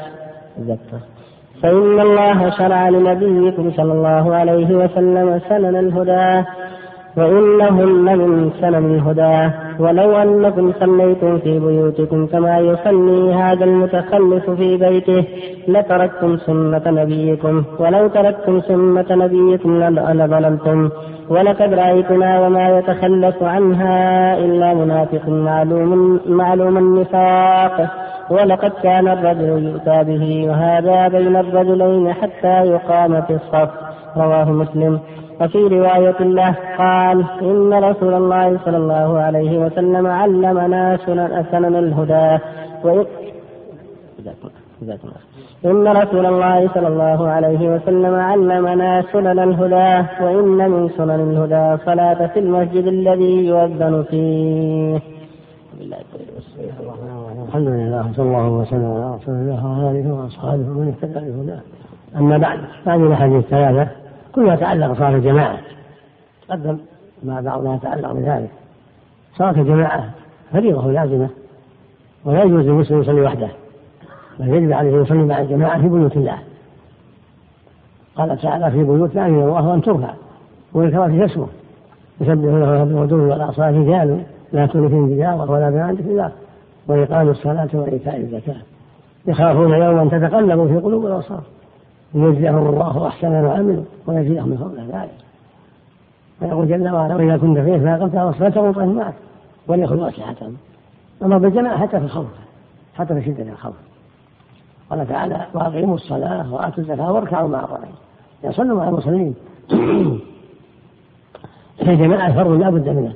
فإن 1.62 2.00
الله 2.00 2.50
شرع 2.50 2.88
لنبيكم 2.88 3.70
صلى 3.76 3.92
الله 3.92 4.34
عليه 4.34 4.76
وسلم 4.76 5.40
سنن 5.48 5.76
الهدى. 5.76 6.46
وإنهن 7.16 8.18
من 8.18 8.50
سنن 8.60 8.94
الهدى 8.94 9.50
ولو 9.78 10.16
أنكم 10.16 10.72
صليتم 10.80 11.38
في 11.38 11.58
بيوتكم 11.58 12.26
كما 12.26 12.58
يصلي 12.58 13.34
هذا 13.34 13.64
المتخلف 13.64 14.50
في 14.50 14.76
بيته 14.76 15.24
لتركتم 15.68 16.36
سنة 16.36 16.82
نبيكم. 16.86 17.64
ولو 17.78 18.08
تركتم 18.08 18.60
سنة 18.60 19.06
نبيكم 19.10 19.82
لضللتم 20.18 20.90
ولقد 21.28 21.74
رأيتنا 21.74 22.40
وما 22.40 22.78
يتخلف 22.78 23.42
عنها 23.42 23.98
إلا 24.38 24.74
منافق 24.74 25.28
معلوم 25.28 26.20
معلوم 26.26 26.78
النفاق. 26.78 27.76
ولقد 28.30 28.72
كان 28.82 29.08
الرجل 29.08 29.48
يؤتى 29.68 30.04
به 30.04 30.46
وهذا 30.48 31.08
بين 31.08 31.36
الرجلين 31.36 32.12
حتى 32.12 32.56
يقام 32.66 33.22
في 33.22 33.34
الصف. 33.34 33.70
رواه 34.18 34.50
مسلم. 34.50 35.00
وفي 35.40 35.58
رواية 35.58 36.20
له 36.20 36.54
قال 36.78 37.24
إن 37.42 37.74
رسول 37.74 38.14
الله 38.14 38.58
صلى 38.64 38.76
الله 38.76 39.18
عليه 39.18 39.58
وسلم 39.58 40.06
علمنا 40.06 40.98
سنن, 41.50 41.76
الهدى. 41.76 42.42
إن 45.64 45.88
رسول 45.88 46.26
الله 46.26 46.68
صلى 46.74 46.88
الله 46.88 47.28
عليه 47.28 47.74
وسلم 47.74 48.14
علمنا 48.14 49.02
سنن 49.12 49.38
الهدى 49.38 50.08
وإن 50.22 50.70
من 50.70 50.88
سنن 50.88 51.20
الهدى 51.30 51.82
صلاة 51.84 52.26
في 52.26 52.38
المسجد 52.38 52.86
الذي 52.86 53.46
يؤذن 53.46 54.04
فيه. 54.10 55.00
الحمد 57.48 57.68
لله 57.68 58.12
صلى 58.16 58.26
الله 58.26 58.48
وسلم 58.48 58.90
على 58.94 59.14
رسول 59.14 59.34
الله 59.34 59.66
وعلى 59.66 60.00
اله 60.00 60.12
وأصحابه 60.14 60.66
ومن 60.70 60.88
اهتدى 60.88 61.30
بهداه. 61.30 61.60
أما 62.16 62.38
بعد 62.38 62.58
هذه 62.86 63.02
الأحاديث 63.06 63.44
الثلاثة. 63.44 64.05
كلها 64.36 64.54
يتعلق 64.54 64.86
بصلاه 64.86 65.16
الجماعة. 65.16 65.58
تقدم 66.48 66.78
ما 67.22 67.40
بعضها 67.40 67.76
يتعلق 67.76 68.12
بذلك. 68.12 68.50
صلاة 69.36 69.50
الجماعة 69.50 70.10
فريضة 70.52 70.92
لازمه 70.92 71.28
ولا 72.24 72.42
يجوز 72.42 72.64
للمسلم 72.64 73.00
يصلي 73.00 73.20
وحده. 73.20 73.48
بل 74.38 74.48
يجب 74.48 74.72
عليه 74.72 74.96
أن 74.96 75.02
يصلي 75.02 75.18
مع 75.18 75.40
الجماعة 75.40 75.80
في 75.80 75.88
بيوت 75.88 76.16
الله. 76.16 76.38
قال 78.16 78.38
تعالى 78.38 78.70
في 78.70 78.84
بيوت 78.84 79.14
لا 79.14 79.26
اله 79.26 79.44
الله 79.44 79.74
أن 79.74 79.82
ترفع. 79.82 80.10
ويذكر 80.74 81.10
في 81.10 81.24
اسمه. 81.24 81.46
يسبح 82.20 82.34
له 82.34 82.84
بالغدو 82.84 83.30
والاصال 83.30 83.74
رجال 83.74 84.22
لا 84.52 84.66
تلفهم 84.66 85.08
تجاره 85.08 85.50
ولا 85.50 85.70
بيان 85.70 85.90
ذكر 85.90 86.10
الله 86.10 86.32
وإقام 86.88 87.28
الصلاة 87.28 87.68
وإيتاء 87.74 88.16
الزكاة. 88.16 88.62
يخافون 89.26 89.72
يوما 89.72 90.04
تتقلب 90.04 90.66
في 90.66 90.76
قلوب 90.76 91.06
الأبصار. 91.06 91.42
ليجزيهم 92.16 92.68
الله 92.68 93.06
أحسن 93.06 93.28
ما 93.28 93.52
عملوا 93.52 93.84
ويزيدهم 94.06 94.48
من 94.48 94.56
فضله 94.56 95.02
ذلك. 95.02 95.14
ويقول 96.42 96.68
جل 96.68 96.88
وعلا 96.88 97.14
وإذا 97.14 97.36
كنت 97.36 97.58
فيه 97.58 97.90
على 97.90 98.28
الصلاة 98.28 98.62
وانطلق 98.62 98.84
معك 98.84 99.14
وليأخذوا 99.68 100.08
أسلحتهم 100.08 100.56
أما 101.22 101.38
بالجماعة 101.38 101.78
حتى 101.78 101.98
في 101.98 102.04
الخوف 102.04 102.26
حتى 102.94 103.14
في 103.14 103.22
شدة 103.22 103.52
الخوف. 103.52 103.74
قال 104.90 105.08
تعالى 105.08 105.46
وأقيموا 105.54 105.94
الصلاة 105.94 106.54
وآتوا 106.54 106.78
الزكاة 106.78 107.12
واركعوا 107.12 107.48
مع 107.48 107.64
الراكعين 107.64 107.94
يصلوا 108.44 108.76
مع 108.76 108.88
المصلين. 108.88 109.34
الجماعة 111.82 112.34
فرض 112.34 112.60
لا 112.60 112.70
بد 112.70 112.88
منه. 112.88 113.12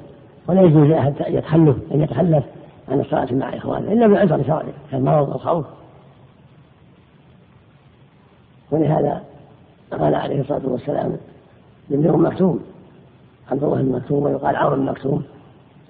ولا 0.49 0.63
يجوز 0.63 0.87
لأحد 0.87 1.15
يتخلف 1.29 1.77
أن 1.95 2.01
يتخلف 2.01 2.45
عن 2.89 3.01
الصلاة 3.01 3.29
مع 3.33 3.57
إخوانه 3.57 3.93
إلا 3.93 4.07
بعذر 4.07 4.43
شرعي 4.47 4.73
كالمرض 4.91 5.29
والخوف 5.29 5.67
ولهذا 8.71 9.23
قال 9.91 10.15
عليه 10.15 10.41
الصلاة 10.41 10.63
والسلام 10.65 11.17
لابن 11.91 12.09
أم 12.09 12.27
مكتوم 12.27 12.61
عبد 13.51 13.65
الله 13.65 13.83
بن 13.83 13.93
مكتوم 13.93 14.23
ويقال 14.23 14.57
عمرو 14.57 14.77
بن 14.77 14.85
مكتوم 14.85 15.23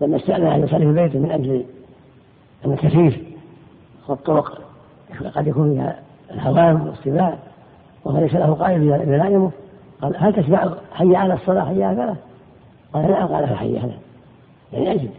لما 0.00 0.16
استأذن 0.16 0.46
أن 0.46 0.62
يصلي 0.64 0.78
في 0.78 0.92
بيته 0.92 1.18
من 1.18 1.30
أجل 1.30 1.64
أن 2.64 2.72
الكثيف 2.72 3.18
والطرق 4.08 4.60
قد 5.34 5.46
يكون 5.46 5.72
فيها 5.75 5.99
الهوام 6.30 6.87
والسباع 6.87 7.38
وهو 8.04 8.18
ليس 8.18 8.34
له 8.34 8.54
قائد 8.54 8.82
يلائمه 8.82 9.50
قال 10.02 10.16
هل 10.16 10.42
تسمع 10.42 10.75
حي 10.92 11.16
على 11.16 11.34
الصلاة 11.34 11.64
حي 11.64 11.84
على؟ 11.84 12.14
قال 12.92 13.10
نعم 13.10 13.26
قال 13.26 13.49
فحي 13.49 13.78
على 13.78 13.92
يعني 14.72 14.92
أجد 14.92 15.10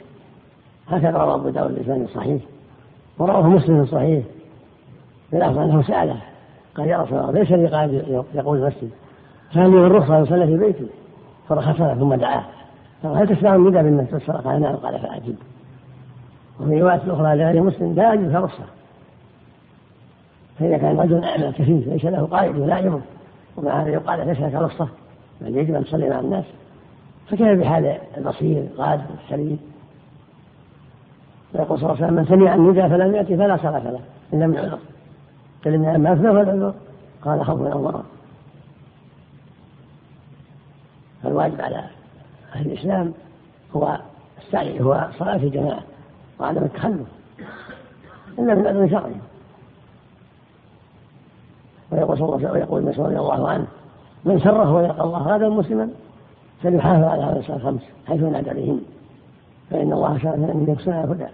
هكذا 0.87 1.11
روى 1.11 1.33
أبو 1.33 1.49
داود 1.49 1.75
بلسان 1.75 2.07
صحيح 2.15 2.41
ورواه 3.19 3.49
مسلم 3.49 3.85
صحيح 3.85 4.23
بالأخذ 5.31 5.57
أنه 5.57 5.81
سأله 5.81 6.21
قال 6.77 6.87
يا 6.87 6.97
رسول 6.97 7.19
الله 7.19 7.31
ليس 7.31 7.51
لي 7.51 7.67
قائد 7.67 8.23
يقول 8.33 8.57
المسجد. 8.57 8.89
كان 9.53 9.71
لي 9.71 9.87
الرخصة 9.87 10.23
أصلي 10.23 10.47
في 10.47 10.57
بيتي. 10.57 10.87
فرخص 11.49 11.81
له 11.81 11.95
ثم 11.95 12.13
دعاه 12.13 12.43
قال 13.03 13.17
هل 13.17 13.35
تسمع 13.35 13.55
الندى 13.55 13.77
بالناس 13.77 14.13
الصلاة؟ 14.13 14.37
قال 14.37 14.61
نعم. 14.61 14.75
قال 14.75 14.99
فأجب. 14.99 15.35
وفي 16.59 16.81
رواية 16.81 17.01
أخرى 17.07 17.35
لغير 17.35 17.63
مسلم 17.63 17.93
لا 17.93 18.13
أجب 18.13 18.31
فرخصة 18.31 18.63
فإذا 20.59 20.77
كان 20.77 20.99
رجل 20.99 21.23
أعمى 21.23 21.51
كثير 21.51 21.83
ليس 21.87 22.05
له 22.05 22.25
قائد 22.25 22.55
يلائمه 22.55 23.01
ومع 23.57 23.81
هذا 23.81 23.89
يقال 23.89 24.27
ليس 24.27 24.39
لك 24.39 24.53
رخصة 24.53 24.87
بل 25.41 25.57
يجب 25.57 25.75
أن 25.75 25.83
تصلي 25.83 26.09
مع 26.09 26.19
الناس. 26.19 26.45
فكيف 27.27 27.59
بحال 27.59 27.97
البصير 28.17 28.57
القادر 28.57 29.03
السليم 29.23 29.59
ويقول 31.53 31.79
صلى 31.79 31.89
الله 31.89 32.03
عليه 32.03 32.05
وسلم 32.05 32.13
من 32.13 32.25
سمع 32.25 32.55
النداء 32.55 32.89
فلم 32.89 33.15
يأتي 33.15 33.37
فلا 33.37 33.57
صلاة 33.57 33.91
له 33.91 33.99
إلا 34.33 34.47
من 34.47 34.57
عذر 34.57 34.79
إن 35.67 36.01
ما 36.01 36.13
أفنى 36.13 36.27
فالعذر 36.27 36.73
قال 37.21 37.39
من 37.39 37.67
الضرر 37.67 38.03
فالواجب 41.23 41.61
على 41.61 41.83
أهل 42.55 42.71
الإسلام 42.71 43.13
هو 43.75 43.99
السعي 44.41 44.81
هو 44.81 45.07
صلاة 45.19 45.35
الجماعة 45.35 45.83
وعدم 46.39 46.63
التخلف. 46.63 47.07
إلا 48.39 48.55
من 48.55 48.67
عذر 48.67 48.89
شرعي. 48.89 49.15
ويقول 51.91 52.17
صلى 52.17 52.25
الله 52.25 52.37
عليه 52.37 52.47
وسلم 52.47 52.73
ويقول 52.73 52.99
رضي 52.99 53.17
الله 53.19 53.49
عنه 53.49 53.67
من 54.25 54.39
سره 54.39 54.73
ويلقى 54.73 55.03
الله 55.03 55.35
هذا 55.35 55.49
مسلما 55.49 55.89
فليحافظ 56.63 57.03
على 57.03 57.23
هذا 57.23 57.39
الصلاة 57.39 57.57
الخمس 57.57 57.81
حيث 58.07 58.21
ينادى 58.21 58.49
عليهن 58.49 58.81
فإن 59.69 59.93
الله 59.93 60.17
شاء 60.17 60.37
من 60.37 60.77
سنن 60.85 60.93
الهدى 60.93 61.27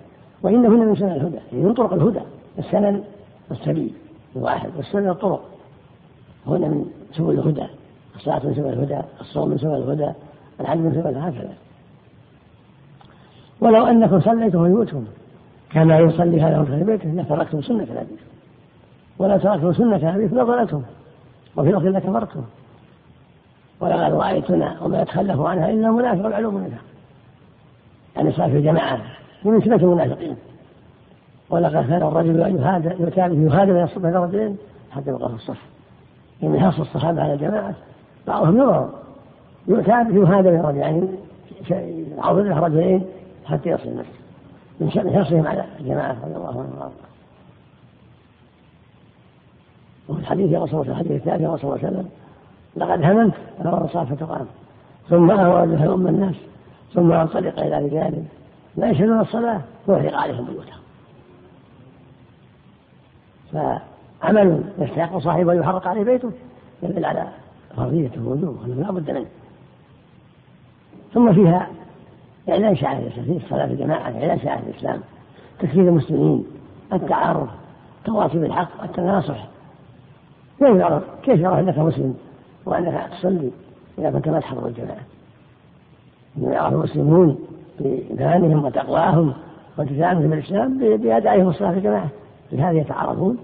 وإنهن 0.44 0.80
من 0.80 0.96
سنن 0.96 1.12
الهدى 1.12 1.40
يعني 1.52 1.63
من 1.63 1.74
طرق 1.74 1.94
الهدى 1.94 2.22
السنن 2.60 3.04
والسبيل. 3.50 3.94
الواحد 4.38 4.69
والسنن 4.78 5.10
الطرق. 5.10 5.41
هن 6.47 6.62
من 6.62 6.86
سبل 7.12 7.32
الهدى. 7.32 7.67
الصلاة 8.15 8.45
من 8.45 8.54
سبل 8.54 8.73
الهدى. 8.73 9.02
الصوم 9.21 9.50
من 9.50 9.58
سبل 9.58 9.76
الهدى. 9.76 10.12
الحج 10.62 10.78
من 10.78 10.91
سبل 10.91 11.17
هكذا. 11.17 11.54
ولو 13.62 13.86
أنكم 13.86 14.21
صليتم 14.21 14.63
في 14.63 14.73
بيوتكم 14.73 15.06
كما 15.71 16.00
يصلي 16.00 16.41
هذا 16.41 16.63
في 16.63 16.84
بيته. 16.84 17.10
لتركتم 17.10 17.62
سنة 17.62 17.84
أبيكم 17.84 18.15
ولا 19.19 19.38
تركتم 19.38 19.73
سنة 19.73 20.15
أبيكم 20.15 20.39
لضللتم 20.39 20.84
وفي 21.56 21.69
لفظ 21.69 21.86
لكفرتم 21.86 22.43
ولقد 23.80 24.13
رأيتنا 24.13 24.82
وما 24.82 25.02
يتخلف 25.02 25.39
عنها 25.39 25.69
إلا 25.69 25.88
المنافق 25.88 26.26
العلوم 26.26 26.58
النفاق 26.58 26.82
يعني 28.15 28.32
صلاة 28.32 28.45
الجماعة 28.45 29.02
ومن 29.45 29.62
سنة 29.62 29.76
المنافقين. 29.76 30.36
ولقد 31.49 31.73
كان 31.73 32.03
الرجل 32.03 32.39
يهادى 32.39 32.88
يهادى 32.88 33.71
بين 33.97 34.15
الرجلين 34.15 34.57
حتى 34.91 35.10
يبقى 35.10 35.29
في 35.29 35.36
الصف. 35.36 35.62
يعني 36.41 36.60
حرص 36.60 36.79
الصحابة 36.79 37.21
على 37.23 37.33
الجماعة. 37.33 37.73
بعضهم 38.27 38.57
يرى 38.57 38.89
يؤتى 39.67 39.91
يهادى 39.91 40.49
بين 40.49 40.60
الرجلين 40.60 41.17
يعني 41.69 42.05
يعرض 42.17 42.38
له 42.38 42.60
رجلين 42.60 43.05
حتى 43.45 43.69
يصل 43.69 43.89
المسجد. 43.89 44.07
من 44.79 44.91
شأن 44.91 45.13
حرصهم 45.13 45.47
على 45.47 45.65
الجماعة 45.79 46.15
رضي 46.23 46.36
الله 46.36 46.47
عنهم 46.47 46.71
وأرضاهم. 46.71 46.91
وفي 50.10 50.19
الحديث 50.19 50.51
يا 50.51 50.63
رسول 50.63 50.81
الله 50.81 50.91
الحديث 50.91 51.12
الثالث 51.12 51.41
يا 51.41 51.53
رسول 51.53 51.69
الله 51.69 51.81
صلى 51.81 51.89
الله 51.89 51.97
عليه 51.97 51.97
وسلم 51.97 52.10
لقد 52.75 53.03
هممت 53.03 53.33
أن 53.62 53.83
الصلاة 53.86 54.03
فتقام 54.03 54.45
ثم 55.10 55.31
أهوى 55.31 55.67
بها 55.67 55.93
أم 55.93 56.07
الناس. 56.07 56.36
ثم 56.93 57.12
أنطلق 57.12 57.60
إلى 57.60 57.86
رجال 57.86 58.23
لا 58.77 58.89
يشهدون 58.89 59.19
الصلاة. 59.19 59.62
ويحرق 59.88 60.17
عليهم 60.17 60.45
بيوتهم 60.45 60.79
فعمل 63.53 64.63
يستحق 64.79 65.17
صاحبه 65.17 65.53
يحرق 65.53 65.88
عليه 65.88 66.03
بيته 66.03 66.31
يدل 66.83 67.05
على 67.05 67.27
فرضيته 67.77 68.27
ووجوبه 68.27 68.65
أنه 68.65 68.75
لا 68.75 68.91
بد 68.91 69.12
منه. 69.12 69.25
ثم 71.13 71.33
فيها 71.33 71.67
إعلان 72.49 72.75
شعائر 72.75 73.07
الإسلام 73.07 73.38
الصلاة 73.38 73.65
في 73.65 73.73
الجماعة 73.73 74.01
إعلان 74.01 74.39
شعائر 74.39 74.63
الإسلام 74.67 74.99
تكفير 75.60 75.83
المسلمين 75.89 76.45
التعارف 76.93 77.49
التواصي 77.99 78.38
بالحق 78.38 78.83
التناصح. 78.83 79.47
كيف 80.60 80.75
يعرف 80.75 81.03
كيف 81.23 81.39
يعرف 81.39 81.60
أنك 81.60 81.77
مسلم 81.77 82.15
وأنك 82.65 83.10
تصلي 83.12 83.51
إذا 83.99 84.12
كنت 84.12 84.27
ما 84.27 84.39
تحضر 84.39 84.67
الجماعة؟ 84.67 85.05
أن 86.38 86.43
يعرف 86.43 86.73
المسلمون 86.73 87.39
بإيمانهم 87.79 88.65
وتقواهم 88.65 89.33
والتزامهم 89.77 90.29
بالإسلام 90.29 90.97
بأدائهم 90.97 91.49
الصلاة 91.49 91.71
في 91.71 91.77
الجماعة. 91.77 92.10
بهذا 92.51 92.71
يتعارضون 92.71 93.38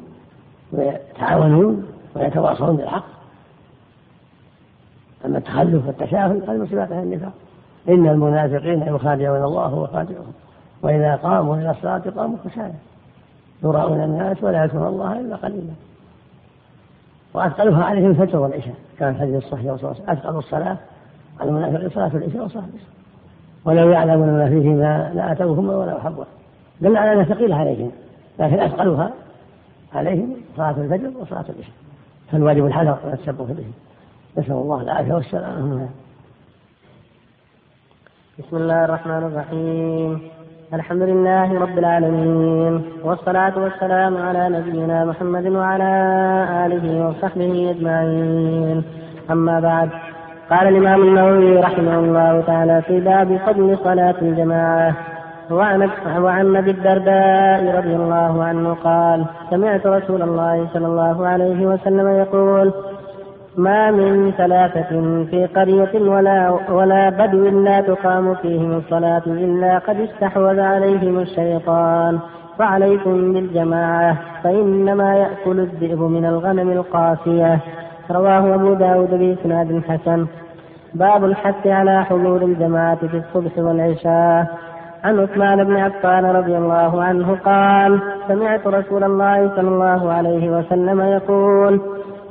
ويتعاونون 0.72 1.88
ويتواصلون 2.16 2.76
بالحق. 2.76 3.06
أما 5.26 5.38
التخلف 5.38 5.88
والتشاؤم 5.88 6.42
هذا 6.48 6.54
من 6.54 6.66
صفات 6.66 6.92
أهل 6.92 7.04
النفاق. 7.04 7.32
إن 7.90 8.08
المنافقين 8.08 8.82
يخادعون 8.82 9.44
الله 9.44 9.76
وخادعهم 9.76 10.34
وإذا 10.82 11.16
قاموا 11.16 11.56
إلى 11.56 11.72
الصلاة 11.72 12.04
قاموا 12.18 12.38
كسالى 12.46 12.74
يراؤون 13.64 14.04
الناس 14.04 14.44
ولا 14.44 14.64
يذكرون 14.64 14.88
الله 14.88 15.20
إلا 15.20 15.36
قليلا. 15.36 15.74
وأثقلها 17.34 17.86
عليهم 17.86 18.10
الفجر 18.10 18.38
والعشاء. 18.38 18.76
كان 19.00 19.10
الحديث 19.10 19.36
الصحيح 19.36 19.72
والصلاة 19.72 19.96
أثقل 20.08 20.38
الصلاة 20.38 20.78
على 21.40 21.50
المنافقين 21.50 21.90
صلاة 21.90 22.12
العشاء 22.14 22.46
وصلاة 22.46 22.64
العشاء. 22.64 22.94
ولو 23.66 23.90
يعلمون 23.90 24.28
ما 24.28 24.50
فيهما 24.50 25.12
لأتوهما 25.16 25.76
ولا 25.76 25.98
أحبها 25.98 26.26
دل 26.82 26.98
على 26.98 27.14
أنها 27.14 27.24
ثقيلة 27.24 27.56
عليهم. 27.56 27.92
لكن 28.40 28.60
أثقلها 28.60 29.12
عليهم 29.96 30.36
صلاة 30.58 30.76
الفجر 30.78 31.12
وصلاة 31.22 31.46
العشاء. 31.50 31.76
فالواجب 32.32 32.66
الحذر 32.66 32.98
والتشبه 33.06 33.46
به. 33.46 33.66
نسأل 34.38 34.52
الله 34.52 34.82
العافية 34.82 35.14
والسلامة 35.14 35.88
بسم 38.40 38.58
الله 38.58 38.86
الرحمن 38.86 39.18
الرحيم. 39.18 40.22
الحمد 40.74 41.02
لله 41.02 41.60
رب 41.60 41.78
العالمين 41.78 42.84
والصلاة 43.04 43.60
والسلام 43.60 44.18
على 44.18 44.50
نبينا 44.50 45.06
محمد 45.06 45.48
وعلى 45.48 45.92
آله 46.66 47.08
وصحبه 47.08 47.72
أجمعين. 47.72 48.84
أما 49.32 49.60
بعد 49.60 49.90
قال 50.50 50.68
الإمام 50.68 51.02
النووي 51.02 51.60
رحمه 51.60 52.00
الله 52.00 52.42
تعالى 52.42 52.82
في 52.82 53.00
باب 53.00 53.38
فضل 53.46 53.78
صلاة 53.84 54.16
الجماعة. 54.22 55.13
وعن 55.52 55.90
وعن 56.18 56.56
أبي 56.56 56.72
الدرداء 56.72 57.78
رضي 57.78 57.96
الله 57.96 58.44
عنه 58.44 58.74
قال 58.74 59.26
سمعت 59.50 59.88
رسول 59.88 60.22
الله 60.22 60.68
صلى 60.74 60.88
الله 60.88 61.28
عليه 61.28 61.66
وسلم 61.66 62.08
يقول 62.08 62.74
ما 63.58 63.92
من 63.92 64.32
ثلاثة 64.38 64.90
في 65.30 65.48
قرية 65.56 66.10
ولا 66.10 66.50
ولا 66.70 67.10
بدو 67.10 67.64
لا 67.64 67.82
تقام 67.82 68.36
فيهم 68.36 68.78
الصلاة 68.78 69.24
إلا 69.28 69.78
قد 69.78 70.00
استحوذ 70.00 70.60
عليهم 70.60 71.20
الشيطان 71.20 72.20
فعليكم 72.60 73.34
بالجماعة 73.34 74.18
فإنما 74.44 75.16
يأكل 75.16 75.60
الذئب 75.60 76.00
من 76.00 76.26
الغنم 76.26 76.72
القاسية. 76.72 77.60
رواه 78.12 78.56
أبو 78.56 78.74
داود 78.74 79.10
بإسناد 79.10 79.82
حسن. 79.88 80.26
باب 80.94 81.26
الحث 81.26 81.68
على 81.68 82.06
حضور 82.06 82.42
الجماعة 82.42 83.08
في 83.08 83.18
الصبح 83.18 83.58
والعشاء. 83.58 84.48
عن 85.04 85.20
عثمان 85.20 85.64
بن 85.64 85.76
عفان 85.76 86.26
رضي 86.26 86.58
الله 86.58 87.04
عنه 87.04 87.38
قال 87.46 88.00
سمعت 88.28 88.68
رسول 88.68 89.04
الله 89.04 89.50
صلى 89.56 89.68
الله 89.68 90.14
عليه 90.14 90.50
وسلم 90.58 91.02
يقول 91.02 91.82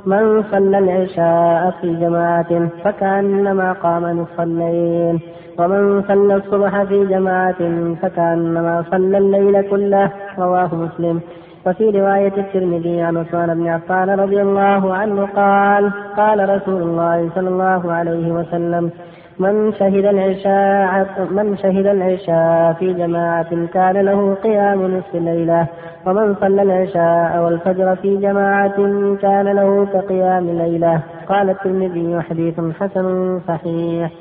من 0.05 0.43
صلى 0.51 0.77
العشاء 0.77 1.73
في 1.81 1.95
جماعة 1.95 2.69
فكأنما 2.83 3.73
قام 3.73 4.05
نصف 4.05 4.41
الليل 4.41 5.19
ومن 5.59 6.03
صلى 6.07 6.35
الصبح 6.35 6.83
في 6.83 7.05
جماعة 7.05 7.61
فكأنما 8.01 8.83
صلى 8.91 9.17
الليل 9.17 9.61
كله 9.69 10.11
رواه 10.39 10.75
مسلم. 10.75 11.21
وفي 11.65 11.89
رواية 11.89 12.33
الترمذي 12.37 13.01
عن 13.01 13.17
عثمان 13.17 13.53
بن 13.53 13.67
عفان 13.67 14.09
رضي 14.09 14.41
الله 14.41 14.93
عنه 14.93 15.27
قال 15.35 15.91
قال 16.17 16.49
رسول 16.49 16.81
الله 16.81 17.29
صلى 17.35 17.49
الله 17.49 17.93
عليه 17.93 18.31
وسلم 18.31 18.91
من 19.39 19.73
شهد 19.73 20.05
العشاء 20.05 21.07
من 21.31 21.57
شهد 21.57 21.85
العشاء 21.85 22.73
في 22.73 22.93
جماعة 22.93 23.65
كان 23.73 23.97
له 23.97 24.33
قيام 24.33 24.97
نصف 24.97 25.15
الليلة 25.15 25.67
ومن 26.05 26.35
صلى 26.35 26.61
العشاء 26.61 27.43
والفجر 27.43 27.95
في 27.95 28.17
جماعة 28.17 28.77
كان 29.21 29.47
له 29.47 29.85
كقيام 29.85 30.49
الليلة 30.49 30.99
قال 31.27 31.49
الترمذي 31.49 32.21
حديث 32.21 32.61
حسن 32.79 33.39
صحيح. 33.47 34.11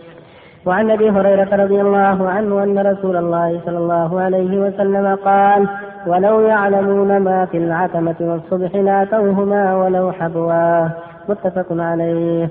وعن 0.66 0.90
أبي 0.90 1.10
هريرة 1.10 1.56
رضي 1.64 1.80
الله 1.80 2.30
عنه 2.30 2.62
أن 2.62 2.78
رسول 2.78 3.16
الله 3.16 3.60
صلى 3.66 3.78
الله 3.78 4.20
عليه 4.20 4.60
وسلم 4.60 5.14
قال 5.14 5.66
ولو 6.06 6.40
يعلمون 6.40 7.18
ما 7.18 7.44
في 7.44 7.56
العتمة 7.58 8.16
والصبح 8.20 8.74
لاتوهما 8.74 9.76
ولو 9.76 10.12
حبوا. 10.12 10.88
متفق 11.28 11.66
عليه. 11.70 12.48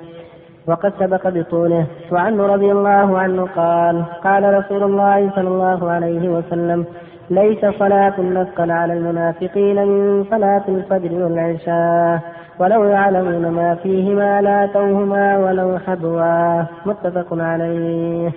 وقد 0.68 0.94
سبق 1.00 1.28
بطوله. 1.28 1.86
وعنه 2.12 2.46
رضي 2.46 2.72
الله 2.72 3.20
عنه 3.20 3.48
قال 3.56 4.04
قال 4.24 4.54
رسول 4.54 4.84
الله 4.84 5.30
صلى 5.36 5.48
الله 5.48 5.92
عليه 5.92 6.30
وسلم 6.30 6.86
ليس 7.30 7.66
صلاة 7.80 8.22
مثقل 8.22 8.72
على 8.72 8.94
المنافقين 8.94 9.88
من 9.88 10.24
صلاة 10.24 10.64
الفجر 10.70 11.24
والعشاء 11.24 12.20
ولو 12.60 12.84
يعلمون 12.84 13.52
ما 13.52 13.76
فيهما 13.76 14.42
لاتوهما 14.42 15.38
ولو 15.38 15.80
حبوا. 15.80 16.62
متفق 16.86 17.28
عليه. 17.32 18.32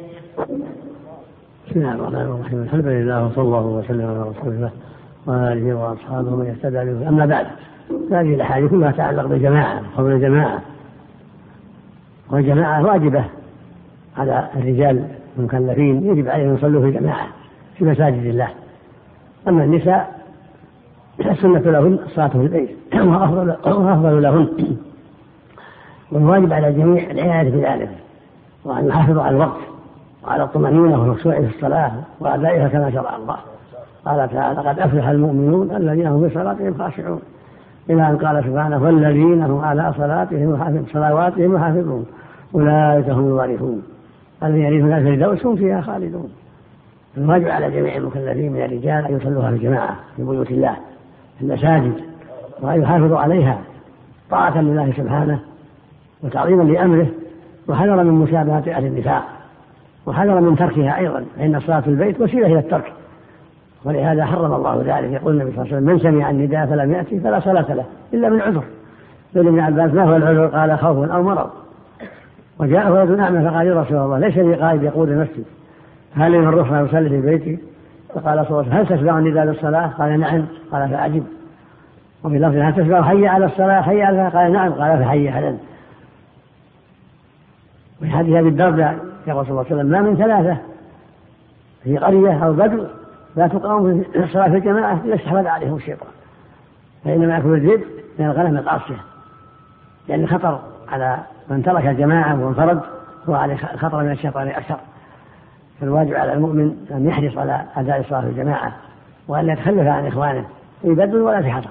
بسم 1.67 1.81
الله 1.81 1.93
الرحمن 1.95 2.21
الرحيم. 2.21 2.63
الحمد 2.63 2.87
لله 2.87 3.27
وصلى 3.27 3.45
الله 3.45 3.67
وسلم 3.67 4.07
على 4.11 4.21
رسول 4.21 4.53
الله 4.53 4.71
وآله 5.27 5.75
وأصحابه 5.75 6.31
من 6.31 6.47
يهتدى 6.47 6.81
به. 6.93 7.09
أما 7.09 7.27
بعد 7.27 7.47
هذه 8.13 8.35
الأحاديث 8.35 8.71
كلها 8.71 8.91
تتعلق 8.93 9.27
بالجماعة 9.27 9.81
قول 9.97 10.13
الجماعة. 10.13 10.59
والجماعة 12.31 12.87
واجبة 12.87 13.25
على 14.17 14.49
الرجال 14.57 15.09
المكلفين 15.39 16.07
يجب 16.07 16.29
عليهم 16.29 16.55
يصلوا 16.55 16.83
في 16.83 16.91
جماعة 16.91 17.27
في 17.79 17.85
مساجد 17.85 18.25
الله. 18.25 18.49
أما 19.49 19.65
النساء 19.65 20.21
السنة 21.21 21.59
لهن 21.59 21.99
الصلاة 22.07 22.29
في 22.29 22.35
البيت 22.35 22.71
وأفضل 23.67 24.23
لهن. 24.23 24.77
والواجب 26.13 26.53
على 26.53 26.69
الجميع 26.69 27.11
العناية 27.11 27.51
بذلك 27.51 27.91
وأن 28.65 28.89
يحافظوا 28.89 29.23
على 29.23 29.37
الوقت 29.37 29.61
وعلى 30.25 30.43
الطمأنينة 30.45 31.03
والخشوع 31.03 31.41
في 31.41 31.57
الصلاة 31.57 31.93
وأدائها 32.21 32.69
كما 32.69 32.91
شرع 32.91 33.17
الله. 33.17 33.37
قال 34.05 34.31
تعالى 34.31 34.69
قد 34.69 34.79
أفلح 34.79 35.09
المؤمنون 35.09 35.77
الذين 35.77 36.07
هم 36.07 36.29
في 36.29 36.35
صلاتهم 36.35 36.75
خاشعون. 36.79 37.21
إلى 37.91 38.09
أن 38.09 38.17
قال 38.17 38.45
سبحانه 38.45 38.83
والذين 38.83 39.43
هم 39.43 39.61
على 39.61 39.95
صلاتهم 39.97 40.55
يحافظون 40.55 40.87
صلواتهم 40.93 41.55
يحافظون. 41.55 42.07
أولئك 42.55 43.09
هم 43.09 43.27
الوارثون. 43.27 43.83
الذين 44.43 44.63
يرثون 44.63 44.93
الفردوس 44.93 45.47
هم 45.47 45.57
فيها 45.57 45.81
خالدون. 45.81 46.29
الواجب 47.17 47.49
على 47.49 47.71
جميع 47.71 47.97
المكلفين 47.97 48.53
من 48.53 48.63
الرجال 48.63 49.07
أن 49.07 49.17
يصلوها 49.17 49.51
في 49.51 49.59
جماعة 49.59 49.97
في 50.17 50.23
بيوت 50.23 50.51
الله 50.51 50.77
في 51.39 51.45
المساجد 51.45 51.95
وأن 52.61 52.83
يحافظوا 52.83 53.19
عليها 53.19 53.59
طاعة 54.31 54.63
لله 54.63 54.93
سبحانه 54.97 55.41
وتعظيما 56.23 56.63
لأمره. 56.63 57.07
وحذر 57.69 58.05
من 58.05 58.13
مشابهة 58.13 58.65
أهل 58.69 58.87
النفاق. 58.87 59.25
وحذر 60.07 60.41
من 60.41 60.57
تركها 60.57 60.99
أيضا. 60.99 61.25
فإن 61.37 61.55
الصلاة 61.55 61.81
في 61.81 61.89
البيت 61.89 62.21
وسيلة 62.21 62.47
إلى 62.47 62.59
الترك. 62.59 62.93
ولهذا 63.85 64.25
حرم 64.25 64.55
الله 64.55 64.83
ذلك. 64.87 65.13
يقول 65.13 65.35
النبي 65.35 65.51
صلى 65.51 65.63
الله 65.63 65.75
عليه 65.75 65.77
وسلم 65.77 65.95
من 65.95 65.99
سمع 65.99 66.31
النداء 66.31 66.67
فلم 66.67 66.93
يأتي 66.93 67.21
فلا 67.21 67.41
صلاة 67.41 67.75
له 67.75 67.85
إلا 68.15 68.29
من 68.29 68.41
عذر. 68.41 68.63
قيل 69.35 69.49
ابن 69.49 69.61
عباس 69.61 69.95
ما 69.95 70.05
هو 70.05 70.17
العذر 70.17 70.47
قال 70.47 70.79
خوف 70.79 71.11
أو 71.11 71.23
مرض. 71.23 71.51
وجاء 72.59 72.91
ولد 72.93 73.21
أعمى 73.21 73.51
فقال 73.51 73.67
يا 73.67 73.81
رسول 73.81 73.97
الله 73.97 74.19
ليس 74.19 74.37
لي 74.37 74.55
قائد 74.55 74.83
يقود 74.83 75.09
المسجد. 75.09 75.45
هل 76.17 76.39
من 76.39 76.49
الرخصة 76.49 76.81
يصلي 76.81 77.09
في 77.09 77.21
بيتي 77.21 77.59
فقال 78.15 78.47
صلى 78.47 78.51
الله 78.51 78.59
عليه 78.59 78.69
وسلم 78.69 78.73
هل 78.73 78.87
تسمع 78.87 79.19
النداء 79.19 79.45
للصلاة 79.45 79.87
قال 79.87 80.21
نعم. 80.21 80.45
قال 80.73 80.89
فأجب. 80.89 81.25
وفي 82.25 82.39
لفظ 82.39 82.57
هل 82.57 82.75
تسمع 82.75 83.03
حي 83.03 83.27
على 83.27 83.47
الصلاة؟ 83.47 83.81
حي 83.81 84.03
على 84.03 84.29
قال 84.29 84.53
نعم. 84.53 84.73
قال 84.73 84.99
فحي 84.99 85.29
على 85.29 85.57
وفي 88.01 88.11
حديث 88.11 88.37
أبي 88.37 88.49
الدرداء 88.49 88.99
يقول 89.27 89.45
صلى 89.45 89.51
الله 89.51 89.65
عليه 89.65 89.77
وسلم 89.77 89.87
ما 89.87 90.01
من 90.01 90.17
ثلاثة 90.17 90.57
في 91.85 91.99
قرية 91.99 92.45
أو 92.45 92.53
بدر 92.53 92.87
لا 93.37 93.47
تقام 93.47 94.05
في 94.13 94.25
الصلاة 94.25 94.49
في 94.49 94.57
الجماعة 94.57 95.01
استحوذ 95.07 95.47
عليهم 95.47 95.77
الشيطان 95.77 96.09
فإنما 97.05 97.35
يأكل 97.35 97.55
الذئب 97.55 97.85
من 98.19 98.27
الغنم 98.27 98.57
القاسية 98.57 99.01
لأن 100.09 100.27
خطر 100.27 100.61
على 100.89 101.19
من 101.49 101.63
ترك 101.63 101.87
الجماعة 101.87 102.45
وانفرد 102.45 102.81
هو 103.29 103.35
عليه 103.35 103.57
خطر 103.57 104.03
من 104.03 104.11
الشيطان 104.11 104.49
أكثر 104.49 104.77
فالواجب 105.81 106.15
على 106.15 106.33
المؤمن 106.33 106.87
أن 106.91 107.07
يحرص 107.07 107.39
على 107.39 107.65
أداء 107.77 108.01
الصلاة 108.01 108.21
في 108.21 108.27
الجماعة 108.27 108.73
وأن 109.29 109.49
يتخلف 109.49 109.89
عن 109.89 110.07
إخوانه 110.07 110.45
في 110.83 110.95
بدر 110.95 111.17
ولا 111.17 111.43
في 111.43 111.51
حضر 111.51 111.71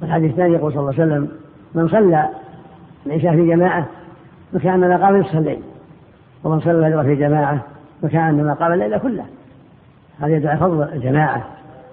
والحديث 0.00 0.30
الثاني 0.30 0.54
يقول 0.54 0.72
صلى 0.72 0.80
الله 0.80 0.94
عليه 1.00 1.02
وسلم 1.02 1.28
من 1.74 1.88
صلى 1.88 2.28
العشاء 3.06 3.36
في 3.36 3.46
جماعة 3.46 3.86
فكأنما 4.52 4.96
قام 4.96 5.16
نصف 5.16 5.36
الليل 5.36 5.62
ومن 6.44 6.60
صلى 6.60 6.86
الفجر 6.86 7.04
في 7.04 7.14
جماعة 7.14 7.60
فكأنما 8.02 8.54
قام 8.54 8.72
الليل 8.72 8.98
كله. 8.98 9.24
هذا 10.20 10.36
يدعي 10.36 10.56
فضل 10.56 10.82
الجماعة 10.82 11.46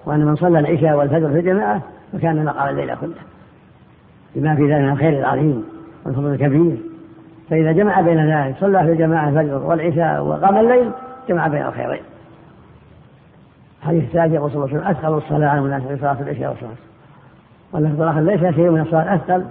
وأن 0.06 0.26
من 0.26 0.36
صلى 0.36 0.58
العشاء 0.58 0.96
والفجر 0.96 1.32
في 1.32 1.42
جماعة 1.42 1.82
فكأنما 2.12 2.52
قام 2.52 2.68
الليل 2.68 2.94
كله. 2.94 3.14
بما 4.34 4.56
في 4.56 4.62
ذلك 4.62 4.82
من 4.82 4.92
الخير 4.92 5.18
العظيم 5.18 5.64
والفضل 6.06 6.26
الكبير. 6.26 6.76
فإذا 7.50 7.72
جمع 7.72 8.00
بين 8.00 8.30
ذلك 8.30 8.56
صلى 8.60 8.78
في 8.78 8.92
الجماعة 8.92 9.28
الفجر 9.28 9.62
والعشاء 9.62 10.22
وقام 10.22 10.56
الليل 10.56 10.90
جمع 11.28 11.48
بين 11.48 11.62
الخيرين. 11.62 12.02
حديث 13.82 14.04
الثالث 14.04 14.34
يقول 14.34 14.50
صلى 14.50 14.64
الله 14.64 14.76
عليه 14.76 14.78
وسلم 14.78 14.96
أثقل 14.96 15.14
الصلاة 15.14 15.48
على 15.48 15.58
المنافقين 15.58 15.98
صلاة 15.98 16.20
العشاء 16.20 16.48
والصلاة. 16.48 16.76
واللفظ 17.72 18.02
الآخر 18.02 18.20
ليس 18.20 18.54
شيء 18.54 18.70
من 18.70 18.80
الصلاة 18.80 19.14
أثقل 19.14 19.44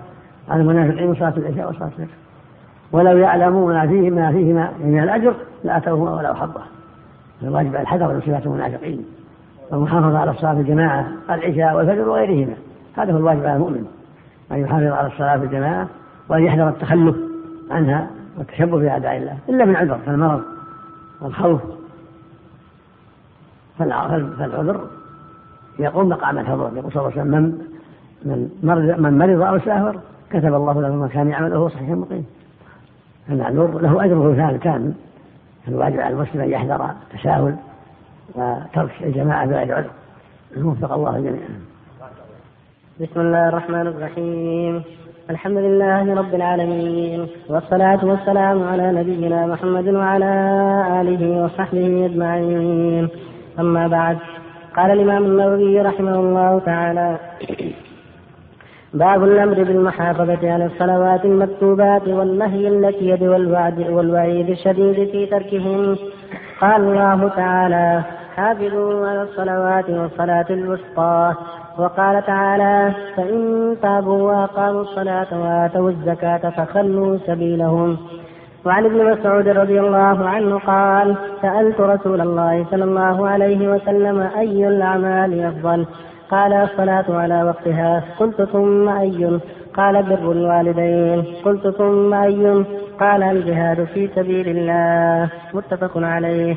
على 0.50 0.62
المنافقين 0.62 1.08
من 1.08 1.16
صلاة 1.16 1.34
العشاء 1.38 1.70
وصلاة 1.70 1.88
الفجر 1.88 2.08
ولو 2.92 3.18
يعلمون 3.18 3.74
ما 3.74 3.88
فيه 3.88 4.10
ما 4.10 4.32
فيه 4.32 4.54
من 4.84 5.00
الأجر 5.04 5.34
لأتوهما 5.64 6.16
ولو 6.16 6.34
حظه. 6.34 6.62
الواجب 7.44 7.76
على 7.76 7.82
الحذر 7.82 8.14
من 8.14 8.22
صفات 8.22 8.46
المنافقين. 8.46 9.06
والمحافظة 9.72 10.18
على 10.18 10.32
الصلاة 10.32 10.54
في 10.54 10.60
الجماعة 10.60 11.08
العشاء 11.30 11.76
والفجر 11.76 12.10
وغيرهما. 12.10 12.54
هذا 12.98 13.14
هو 13.14 13.18
الواجب 13.18 13.46
على 13.46 13.56
المؤمن. 13.56 13.86
أن 14.52 14.60
يحافظ 14.60 14.84
على 14.84 15.08
الصلاة 15.08 15.38
في 15.38 15.46
الجماعة 15.46 15.88
وأن 16.30 16.44
يحذر 16.44 16.70
التخلف 16.70 17.16
عنها 17.72 18.08
والتشبه 18.38 18.80
بأعداء 18.80 19.18
الله. 19.18 19.38
إلا 19.50 19.66
من 19.66 19.76
عذر 19.76 20.00
كالمرض 20.06 20.42
والخوف. 21.22 21.62
فالعذر 23.80 24.80
يقوم 25.80 26.10
مقام 26.10 26.38
الحضور. 26.38 26.72
يقول 26.76 26.92
صلى 26.92 27.02
الله 27.02 27.12
عليه 27.12 27.22
وسلم 27.22 27.32
من 27.32 28.50
من 29.00 29.18
مرض 29.18 29.42
أو 29.42 29.60
سافر 29.60 30.00
كتب 30.30 30.54
الله 30.54 30.82
له 30.82 30.96
ما 30.96 31.08
كان 31.08 31.30
يعمل 31.30 31.54
وهو 31.54 31.70
صحيح 31.70 31.90
مقيم. 31.90 32.26
فالمعذور 33.28 33.82
له 33.82 34.06
اجره 34.06 34.58
كامل 34.58 34.94
الواجب 35.68 36.00
على 36.00 36.14
المسلم 36.14 36.42
أن 36.42 36.50
يحذر 36.50 36.86
التساهل 36.86 37.56
وترك 38.36 38.92
الجماعة 39.02 39.46
بغير 39.46 39.76
عذر. 39.76 39.90
وفق 40.58 40.94
الله 40.94 41.12
جميعا. 41.12 41.60
بسم 43.02 43.20
الله 43.20 43.50
الرحمن 43.50 43.88
الرحيم. 43.88 44.84
الحمد 45.30 45.58
لله 45.58 46.16
رب 46.16 46.36
العالمين 46.36 47.28
والصلاة 47.50 48.06
والسلام 48.06 48.64
على 48.64 48.92
نبينا 48.92 49.46
محمد 49.46 49.88
وعلى 49.88 50.34
آله 51.02 51.44
وصحبه 51.44 52.06
أجمعين. 52.06 53.10
أما 53.60 53.88
بعد 53.88 54.18
قال 54.76 54.92
الإمام 54.92 55.24
النووي 55.24 55.82
رحمه 55.82 56.16
الله 56.16 56.60
تعالى 56.60 57.18
باب 58.96 59.24
الأمر 59.24 59.64
بالمحافظة 59.64 60.52
على 60.52 60.66
الصلوات 60.66 61.26
المكتوبات 61.26 62.08
والنهي 62.08 62.68
التي 62.68 63.10
يد 63.10 63.24
والوعد 63.24 63.80
والوعيد 63.90 64.50
الشديد 64.50 65.10
في 65.12 65.26
تركهم. 65.26 65.98
قال 66.62 66.82
الله 66.82 67.28
تعالى 67.28 68.02
حافظوا 68.36 69.08
على 69.08 69.24
الصلوات 69.24 69.90
والصلاة 69.90 70.46
الوسطى. 70.50 71.34
وقال 71.78 72.26
تعالى 72.26 72.92
فإن 73.16 73.76
تابوا 73.82 74.32
وأقاموا 74.32 74.82
الصلاة 74.82 75.28
وآتوا 75.42 75.90
الزكاة 75.90 76.50
فخلوا 76.50 77.18
سبيلهم. 77.28 77.98
وعن 78.66 78.86
ابن 78.86 79.12
مسعود 79.12 79.48
رضي 79.48 79.80
الله 79.80 80.30
عنه 80.30 80.60
قال 80.60 81.16
سألت 81.42 81.82
رسول 81.82 82.22
الله 82.22 82.66
صلى 82.72 82.84
الله 82.84 83.28
عليه 83.28 83.70
وسلم 83.70 84.20
أي 84.38 84.68
الأعمال 84.68 85.44
أفضل؟ 85.44 85.86
قال 86.32 86.54
الصلاة 86.54 87.06
على 87.10 87.44
وقتها 87.44 88.04
قلت 88.20 88.42
ثم 88.42 88.90
أي؟ 88.90 89.40
قال 89.78 90.04
بر 90.04 90.32
الوالدين 90.32 91.24
قلت 91.46 91.68
ثم 91.68 92.14
أي؟ 92.14 92.66
قال 93.00 93.24
الجهاد 93.24 93.84
في 93.84 94.08
سبيل 94.16 94.48
الله 94.48 95.30
متفق 95.54 95.92
عليه. 95.98 96.56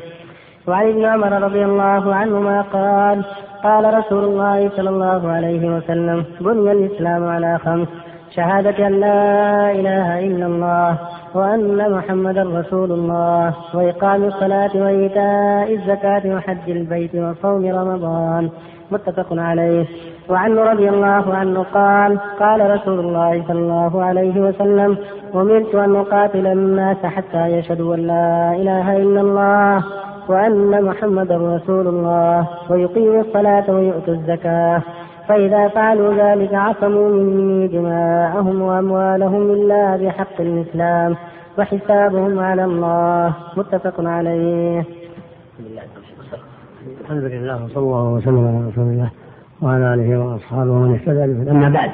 وعن 0.67 0.87
ابن 0.87 1.05
عمر 1.05 1.41
رضي 1.41 1.65
الله 1.65 2.15
عنهما 2.15 2.61
قال 2.61 3.23
قال 3.63 3.93
رسول 3.93 4.23
الله 4.23 4.69
صلى 4.69 4.89
الله 4.89 5.31
عليه 5.31 5.75
وسلم 5.75 6.25
بني 6.41 6.71
الإسلام 6.71 7.27
على 7.27 7.57
خمس 7.57 7.87
شهادة 8.35 8.87
أن 8.87 8.99
لا 8.99 9.71
إله 9.71 10.19
إلا 10.27 10.45
الله 10.45 10.97
وأن 11.33 11.91
محمدا 11.91 12.43
رسول 12.43 12.91
الله 12.91 13.53
وإقام 13.73 14.23
الصلاة 14.23 14.69
وإيتاء 14.75 15.73
الزكاة 15.73 16.35
وحج 16.35 16.69
البيت 16.69 17.15
وصوم 17.15 17.65
رمضان. 17.65 18.49
متفق 18.91 19.27
عليه. 19.31 19.85
وعنه 20.29 20.61
رضي 20.61 20.89
الله 20.89 21.33
عنه 21.33 21.65
قال 21.73 22.19
قال 22.39 22.71
رسول 22.71 22.99
الله 22.99 23.43
صلى 23.47 23.59
الله 23.59 24.03
عليه 24.03 24.41
وسلم 24.41 24.97
أمرت 25.35 25.75
أن 25.75 25.95
أقاتل 25.95 26.47
الناس 26.47 27.05
حتى 27.05 27.47
يشهدوا 27.47 27.95
أن 27.95 27.99
لا 27.99 28.55
إله 28.55 28.97
إلا 28.97 29.21
الله 29.21 29.83
وأن 30.29 30.83
محمدا 30.83 31.37
رسول 31.37 31.87
الله 31.87 32.47
ويقيموا 32.69 33.21
الصلاة 33.21 33.63
ويؤتوا 33.69 34.13
الزكاة. 34.13 34.81
فإذا 35.27 35.67
فعلوا 35.67 36.13
ذلك 36.13 36.53
عصموا 36.53 37.09
مني 37.09 37.67
دماءهم 37.67 38.61
وأموالهم 38.61 39.51
إلا 39.51 39.95
بحق 39.95 40.37
الإسلام 40.39 41.15
وحسابهم 41.57 42.39
على 42.39 42.63
الله. 42.65 43.33
متفق 43.57 43.93
عليه. 43.99 44.98
الحمد 47.09 47.23
لله 47.23 47.63
وصلى 47.65 47.83
الله 47.83 48.03
وسلم 48.03 48.47
على 48.47 48.69
رسول 48.71 48.83
الله 48.83 49.09
وعلى 49.61 49.93
آله 49.93 50.19
وأصحابه 50.19 50.71
ومن 50.71 50.93
اهتدى 50.93 51.33
به. 51.33 51.51
أما 51.51 51.69
بعد 51.69 51.91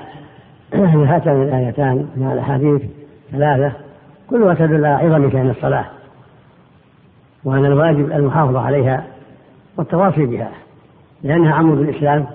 هاتان 1.12 1.42
الآيتان 1.42 2.08
مع 2.18 2.34
الأحاديث 2.34 2.82
ثلاثة 3.32 3.72
كلها 4.30 4.54
تدل 4.54 4.86
على 4.86 5.08
عظم 5.08 5.32
شان 5.32 5.50
الصلاة 5.50 5.86
وأن 7.44 7.66
الواجب 7.66 8.12
المحافظة 8.12 8.60
عليها 8.60 9.04
والتواصي 9.78 10.26
بها 10.26 10.52
لأنها 11.24 11.54
عمود 11.54 11.80
الإسلام 11.80 12.26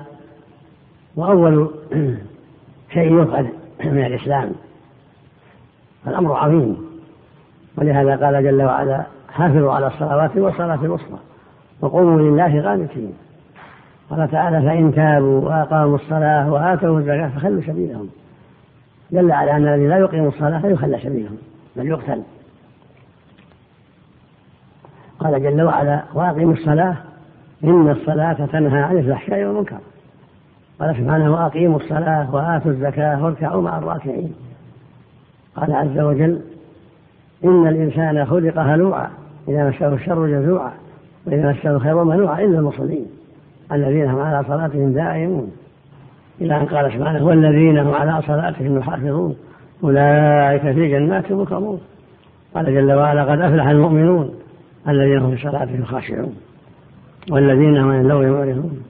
وأول 1.16 1.70
شيء 2.94 3.22
يفعل 3.22 3.46
من 3.94 4.06
الإسلام. 4.06 4.50
الأمر 6.06 6.36
عظيم 6.36 6.76
ولهذا 7.78 8.26
قال 8.26 8.44
جل 8.44 8.62
وعلا 8.62 9.02
حافظوا 9.32 9.72
على 9.72 9.86
الصلوات 9.86 10.36
والصلاة 10.36 10.78
الوسطى. 10.84 11.29
وقوموا 11.80 12.20
لله 12.20 12.62
قانتين. 12.62 13.12
قال 14.10 14.30
تعالى 14.30 14.62
فإن 14.62 14.94
تابوا 14.94 15.40
وأقاموا 15.40 15.96
الصلاة 15.96 16.52
وآتوا 16.52 16.98
الزكاة 16.98 17.28
فخلوا 17.28 17.62
سبيلهم. 17.62 18.08
دل 19.10 19.32
على 19.32 19.50
أن 19.50 19.68
الذي 19.68 19.86
لا 19.86 19.98
يقيم 19.98 20.28
الصلاة 20.28 20.60
فيخلى 20.60 20.98
سبيلهم 20.98 21.38
بل 21.76 21.86
يقتل. 21.86 22.22
قال 25.18 25.42
جل 25.42 25.62
وعلا 25.62 26.02
وأقيموا 26.14 26.52
الصلاة 26.52 26.96
إن 27.64 27.90
الصلاة 27.90 28.46
تنهى 28.46 28.82
عن 28.82 28.98
الفحشاء 28.98 29.44
والمنكر. 29.44 29.78
قال 30.80 30.96
سبحانه 30.96 31.32
وأقيموا 31.32 31.76
الصلاة 31.76 32.34
وآتوا 32.34 32.70
الزكاة 32.70 33.24
واركعوا 33.24 33.62
مع 33.62 33.78
الراكعين. 33.78 34.34
قال 35.56 35.72
عز 35.72 35.98
وجل 35.98 36.40
إن 37.44 37.66
الإنسان 37.66 38.26
خلق 38.26 38.58
هلوعا 38.58 39.10
إذا 39.48 39.68
مسه 39.68 39.94
الشر 39.94 40.26
جزوعا. 40.26 40.72
وإذا 41.26 41.50
مسه 41.50 41.70
الخير 41.70 42.04
منوعا 42.04 42.44
إلا 42.44 42.58
المصلين 42.58 43.06
الذين 43.72 44.08
هم 44.08 44.20
على 44.20 44.44
صلاتهم 44.48 44.92
دائمون. 44.92 45.50
إلى 46.40 46.56
أن 46.56 46.66
قال 46.66 46.92
سبحانه 46.92 47.26
والذين 47.26 47.78
هم 47.78 47.94
على 47.94 48.22
صلاتهم 48.22 48.78
يحافظون 48.78 49.36
أولئك 49.84 50.62
في 50.62 50.88
جنات 50.88 51.32
مكرمون. 51.32 51.80
قال 52.54 52.66
جل 52.66 52.92
وعلا 52.92 53.24
قد 53.24 53.40
أفلح 53.40 53.66
المؤمنون 53.66 54.30
الذين 54.88 55.18
هم 55.18 55.36
في 55.36 55.42
صلاتهم 55.42 55.84
خاشعون 55.84 56.34
والذين 57.30 57.76
هم 57.76 57.90
عن 57.90 58.00
اللغو 58.00 58.22
معرضون 58.22 58.82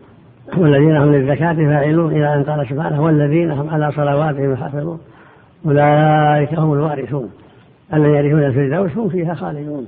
والذين 0.56 0.96
هم 0.96 1.12
للزكاة 1.12 1.54
فاعلون. 1.54 2.12
إلى 2.12 2.34
أن 2.34 2.44
قال 2.44 2.66
سبحانه 2.68 3.02
والذين 3.02 3.50
هم 3.50 3.70
على 3.70 3.92
صلواتهم 3.92 4.52
يحافظون 4.52 5.00
أولئك 5.66 6.54
هم 6.54 6.72
الوارثون 6.72 7.30
الذين 7.94 8.14
يرثون 8.14 8.42
الفردوس 8.42 8.96
هم 8.96 9.08
فيها 9.08 9.34
خالدون. 9.34 9.86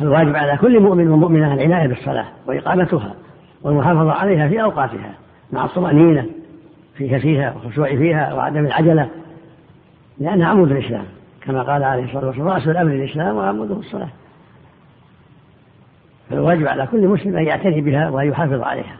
فالواجب 0.00 0.36
على 0.36 0.56
كل 0.56 0.80
مؤمن 0.80 1.08
ومؤمنة 1.08 1.54
العناية 1.54 1.88
بالصلاة 1.88 2.26
وإقامتها 2.46 3.14
والمحافظة 3.62 4.12
عليها 4.12 4.48
في 4.48 4.62
أوقاتها 4.62 5.14
مع 5.52 5.64
الطمأنينة 5.64 6.26
في 6.94 7.08
كفيها 7.08 7.54
والخشوع 7.54 7.88
فيها 7.88 8.34
وعدم 8.34 8.66
العجلة 8.66 9.08
لأنها 10.18 10.48
عمود 10.48 10.70
الإسلام 10.70 11.04
كما 11.42 11.62
قال 11.62 11.82
عليه 11.82 12.04
الصلاة 12.04 12.26
والسلام 12.26 12.48
رأس 12.48 12.68
الأمر 12.68 12.92
الإسلام 12.92 13.36
وعموده 13.36 13.74
الصلاة. 13.74 14.08
فالواجب 16.30 16.66
على 16.66 16.86
كل 16.86 17.08
مسلم 17.08 17.36
أن 17.36 17.46
يعتني 17.46 17.80
بها 17.80 18.10
وأن 18.10 18.28
يحافظ 18.28 18.62
عليها. 18.62 18.96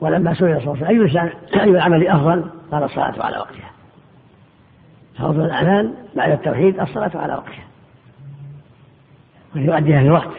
ولما 0.00 0.34
سئل 0.34 0.60
صلى 0.62 0.74
الله 0.74 0.86
عليه 0.86 0.98
وسلم 0.98 1.30
أي 1.60 1.70
العمل 1.70 2.08
أفضل؟ 2.08 2.44
قال 2.72 2.82
الصلاة 2.82 3.24
على 3.24 3.38
وقتها. 3.38 3.70
فأفضل 5.18 5.44
الأعمال 5.44 5.94
بعد 6.16 6.30
التوحيد 6.30 6.80
الصلاة 6.80 7.10
على 7.14 7.32
وقتها. 7.32 7.67
ويؤديها 9.58 10.00
في 10.00 10.06
الوقت 10.06 10.30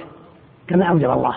كما 0.67 0.85
أوجب 0.85 1.11
الله. 1.11 1.35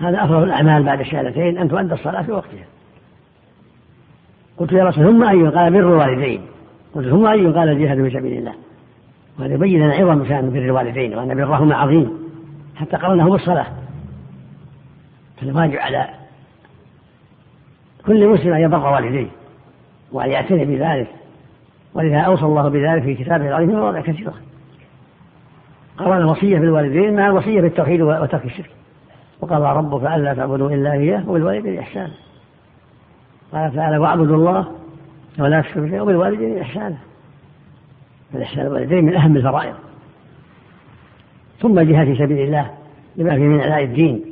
هذا 0.00 0.24
أفضل 0.24 0.42
الأعمال 0.42 0.82
بعد 0.82 1.00
الشهادتين 1.00 1.58
أن 1.58 1.68
تؤدى 1.68 1.94
الصلاة 1.94 2.22
في 2.22 2.32
وقتها. 2.32 2.64
قلت 4.58 4.72
يا 4.72 4.84
رسول 4.84 5.04
ثم 5.04 5.24
أي 5.24 5.48
قال 5.48 5.72
بر 5.72 5.78
الوالدين. 5.78 6.40
قلت 6.94 7.08
ثم 7.08 7.26
أي 7.26 7.46
قال 7.46 7.68
الجهاد 7.68 8.08
في 8.08 8.18
سبيل 8.18 8.38
الله. 8.38 8.54
وهذا 9.38 9.54
يبين 9.54 9.82
لنا 9.82 9.94
عظم 9.94 10.28
شأن 10.28 10.50
بر 10.50 10.58
الوالدين 10.58 11.18
وأن 11.18 11.34
برهما 11.34 11.74
عظيم. 11.76 12.10
حتى 12.76 12.96
قرنه 12.96 13.30
بالصلاة 13.30 13.66
فالواجب 15.40 15.76
على 15.76 16.08
كل 18.06 18.28
مسلم 18.28 18.52
أن 18.52 18.60
يبر 18.60 18.92
والديه 18.92 19.28
وأن 20.12 20.30
يعتني 20.30 20.64
بذلك. 20.64 21.08
ولذا 21.94 22.20
أوصى 22.20 22.44
الله 22.44 22.68
بذلك 22.68 23.02
في 23.02 23.14
كتابه 23.14 23.48
العظيم 23.48 23.70
مواضع 23.70 24.00
كثيرة 24.00 24.34
قرن 26.04 26.16
الوصية 26.16 26.58
بالوالدين 26.58 27.16
مع 27.16 27.26
الوصية 27.26 27.60
بالتوحيد 27.60 28.00
وترك 28.00 28.44
الشرك. 28.44 28.70
وقضى 29.40 29.78
ربك 29.78 30.02
ألا 30.02 30.34
تعبدوا 30.34 30.70
إلا 30.70 30.92
إياه 30.92 31.28
وبالوالدين 31.28 31.78
إحسانا. 31.78 32.12
قال 33.52 33.74
تعالى 33.74 33.98
واعبدوا 33.98 34.36
الله 34.36 34.66
ولا 35.38 35.60
تشركوا 35.60 35.80
به 35.80 36.00
وبالوالدين 36.00 36.58
إحسانا. 36.58 36.96
فالإحسان 38.32 38.66
الوالدين 38.66 39.04
من 39.04 39.14
أهم 39.14 39.36
الفرائض. 39.36 39.74
ثم 41.60 41.78
الجهاد 41.78 42.06
في 42.06 42.16
سبيل 42.18 42.38
الله 42.38 42.70
لما 43.16 43.30
فيه 43.30 43.42
من 43.42 43.60
اعلاء 43.60 43.84
الدين 43.84 44.24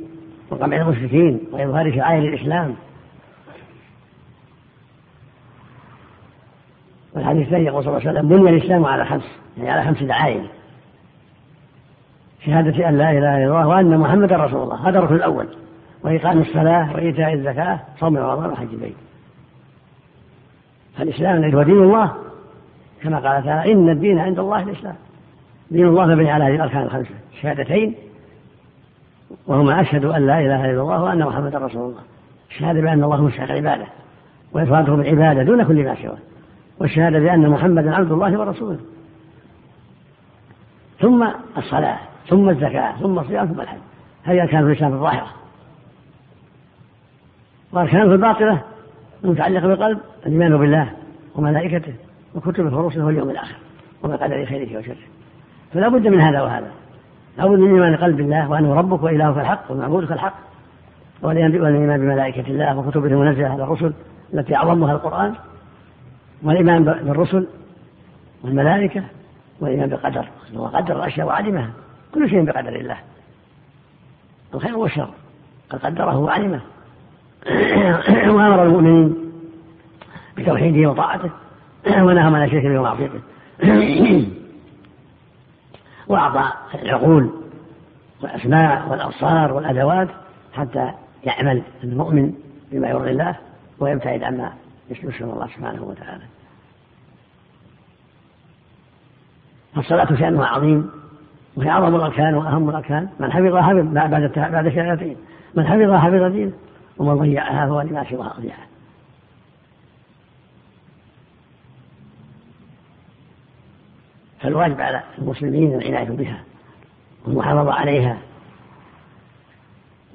وقمع 0.49 0.77
المشركين 0.77 1.39
وإظهار 1.51 1.95
شعائر 1.95 2.23
الإسلام. 2.23 2.75
والحديث 7.13 7.45
الثاني 7.45 7.65
يقول 7.65 7.83
صلى 7.83 7.97
الله 7.97 8.07
عليه 8.07 8.19
وسلم 8.19 8.29
بني 8.29 8.49
الإسلام 8.49 8.85
على 8.85 9.05
خمس 9.05 9.23
يعني 9.57 9.69
على 9.69 9.83
خمس 9.83 10.03
دعائم. 10.03 10.47
شهادة 12.45 12.89
أن 12.89 12.97
لا 12.97 13.11
إله 13.11 13.37
إلا 13.37 13.45
الله 13.45 13.67
وأن 13.67 13.97
محمدا 13.97 14.37
رسول 14.37 14.63
الله. 14.63 14.89
هذا 14.89 14.99
الركن 14.99 15.15
الأول. 15.15 15.47
وإقام 16.03 16.41
الصلاة 16.41 16.93
وإيتاء 16.95 17.33
الزكاة 17.33 17.79
صوم 17.99 18.17
رمضان 18.17 18.49
وحج 18.49 18.67
البيت. 18.73 18.95
فالإسلام 20.97 21.55
هو 21.55 21.63
دين 21.63 21.83
الله 21.83 22.11
كما 23.01 23.19
قال 23.19 23.43
تعالى 23.43 23.73
إن 23.73 23.89
الدين 23.89 24.19
عند 24.19 24.39
الله 24.39 24.63
الإسلام. 24.63 24.95
دين 25.71 25.87
الله 25.87 26.05
مبني 26.05 26.31
على 26.31 26.43
هذه 26.43 26.55
الأركان 26.55 26.81
الخمسة. 26.81 27.15
شهادتين 27.41 27.95
وهما 29.47 29.81
أشهد 29.81 30.05
أن 30.05 30.27
لا 30.27 30.39
إله 30.39 30.65
إلا 30.65 30.81
الله 30.81 31.03
وأن 31.03 31.19
محمدا 31.19 31.57
رسول 31.57 31.81
الله. 31.81 32.01
الشهادة 32.49 32.81
بأن 32.81 33.03
الله 33.03 33.23
مستحق 33.23 33.51
العبادة 33.51 33.85
وإفراده 34.53 34.93
بالعبادة 34.93 35.43
دون 35.43 35.63
كل 35.63 35.83
ما 35.83 35.95
سواه. 35.95 36.17
والشهادة 36.79 37.19
بأن 37.19 37.49
محمدا 37.49 37.95
عبد 37.95 38.11
الله 38.11 38.39
ورسوله. 38.39 38.79
ثم 40.99 41.27
الصلاة. 41.57 42.10
ثم 42.29 42.49
الزكاة 42.49 42.91
ثم 42.99 43.19
الصيام 43.19 43.47
ثم 43.47 43.61
الحج. 43.61 43.77
هذه 44.23 44.41
أركان 44.41 44.67
الإسلام 44.67 44.93
الظاهرة. 44.93 45.27
وأركان 47.73 48.07
في 48.07 48.13
الباطنة 48.13 48.61
المتعلقة 49.23 49.67
بالقلب 49.67 49.99
الإيمان 50.25 50.57
بالله 50.57 50.91
وملائكته 51.35 51.93
وكتبه 52.35 52.77
ورسله 52.77 53.05
واليوم 53.05 53.29
الآخر 53.29 53.55
وما 54.03 54.15
قدر 54.15 54.45
خيره 54.45 54.79
وشره. 54.79 54.95
فلا 55.73 55.87
بد 55.87 56.07
من 56.07 56.21
هذا 56.21 56.41
وهذا. 56.41 56.71
لا 57.37 57.47
بد 57.47 57.59
من 57.59 57.73
إيمان 57.73 57.93
القلب 57.93 58.17
بالله 58.17 58.49
وأنه 58.49 58.73
ربك 58.73 59.03
وإلهك 59.03 59.37
الحق 59.37 59.71
ومعبودك 59.71 60.11
الحق. 60.11 60.33
والإيمان 61.21 61.97
بملائكة 61.97 62.47
الله 62.47 62.77
وكتبه 62.77 63.07
المنزلة 63.07 63.47
على 63.47 63.63
الرسل 63.63 63.93
التي 64.33 64.55
أعظمها 64.55 64.93
القرآن. 64.93 65.33
والإيمان 66.43 66.83
بالرسل 66.83 67.47
والملائكة 68.43 69.03
والإيمان 69.59 69.89
بالقدر 69.89 70.27
هو 70.55 70.65
قدر 70.65 70.95
الأشياء 70.95 71.27
وعلمها 71.27 71.69
كل 72.13 72.29
شيء 72.29 72.45
بقدر 72.45 72.75
الله. 72.75 72.97
الخير 74.53 74.77
والشر. 74.77 75.09
قد 75.69 75.79
قدره 75.85 76.17
وعلمه. 76.17 76.61
وأمر 78.35 78.63
المؤمنين 78.63 79.31
بتوحيده 80.37 80.89
وطاعته. 80.89 81.29
ونهى 81.87 82.23
عن 82.23 82.43
الشرك 82.43 82.63
به 82.63 82.79
ومعصيته 82.79 83.21
وأعطى 86.07 86.51
العقول 86.75 87.29
والأسماع 88.21 88.85
والأبصار 88.85 89.53
والأدوات 89.53 90.07
حتى 90.53 90.91
يعمل 91.23 91.63
المؤمن 91.83 92.33
بما 92.71 92.89
يرضي 92.89 93.11
الله 93.11 93.35
ويبتعد 93.79 94.23
عما 94.23 94.53
يشرك 94.89 95.21
الله 95.21 95.47
سبحانه 95.47 95.83
وتعالى. 95.83 96.23
فالصلاة 99.75 100.15
شأنها 100.15 100.45
عظيم. 100.45 101.00
وهي 101.55 101.69
أعظم 101.69 101.95
الأركان 101.95 102.35
وأهم 102.35 102.69
الأركان. 102.69 103.07
من 103.19 103.31
حفظها 103.31 103.61
حفظ 103.61 103.93
بعد 103.93 104.31
بعد 104.35 104.65
الشهادتين 104.65 105.17
من 105.55 105.67
حفظها 105.67 105.97
حفظ 105.97 106.23
دينه 106.23 106.51
ومن 106.97 107.15
ضيعها 107.15 107.65
فهو 107.65 107.81
لما 107.81 108.05
سواها 108.09 108.33
ضيعها 108.39 108.67
فالواجب 114.39 114.81
على 114.81 115.03
المسلمين 115.17 115.81
العناية 115.81 116.09
بها 116.09 116.43
والمحافظة 117.25 117.73
عليها. 117.73 118.17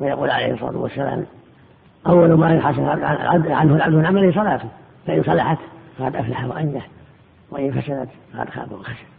ويقول 0.01 0.31
عليه 0.31 0.55
الصلاة 0.55 0.77
والسلام 0.77 1.27
أول 2.07 2.33
ما 2.33 2.55
يحاسب 2.55 2.81
عنه 3.51 3.77
العبد 3.77 3.95
من 3.95 4.07
عمله 4.07 4.33
صلاته 4.33 4.69
فإن 5.07 5.23
صلحت 5.23 5.59
فقد 5.99 6.17
أفلح 6.17 6.45
وأنجح 6.45 6.89
وإن 7.51 7.73
فسدت 7.73 8.09
فقد 8.35 8.51
خاب 8.51 8.73
وخسر. 8.73 9.16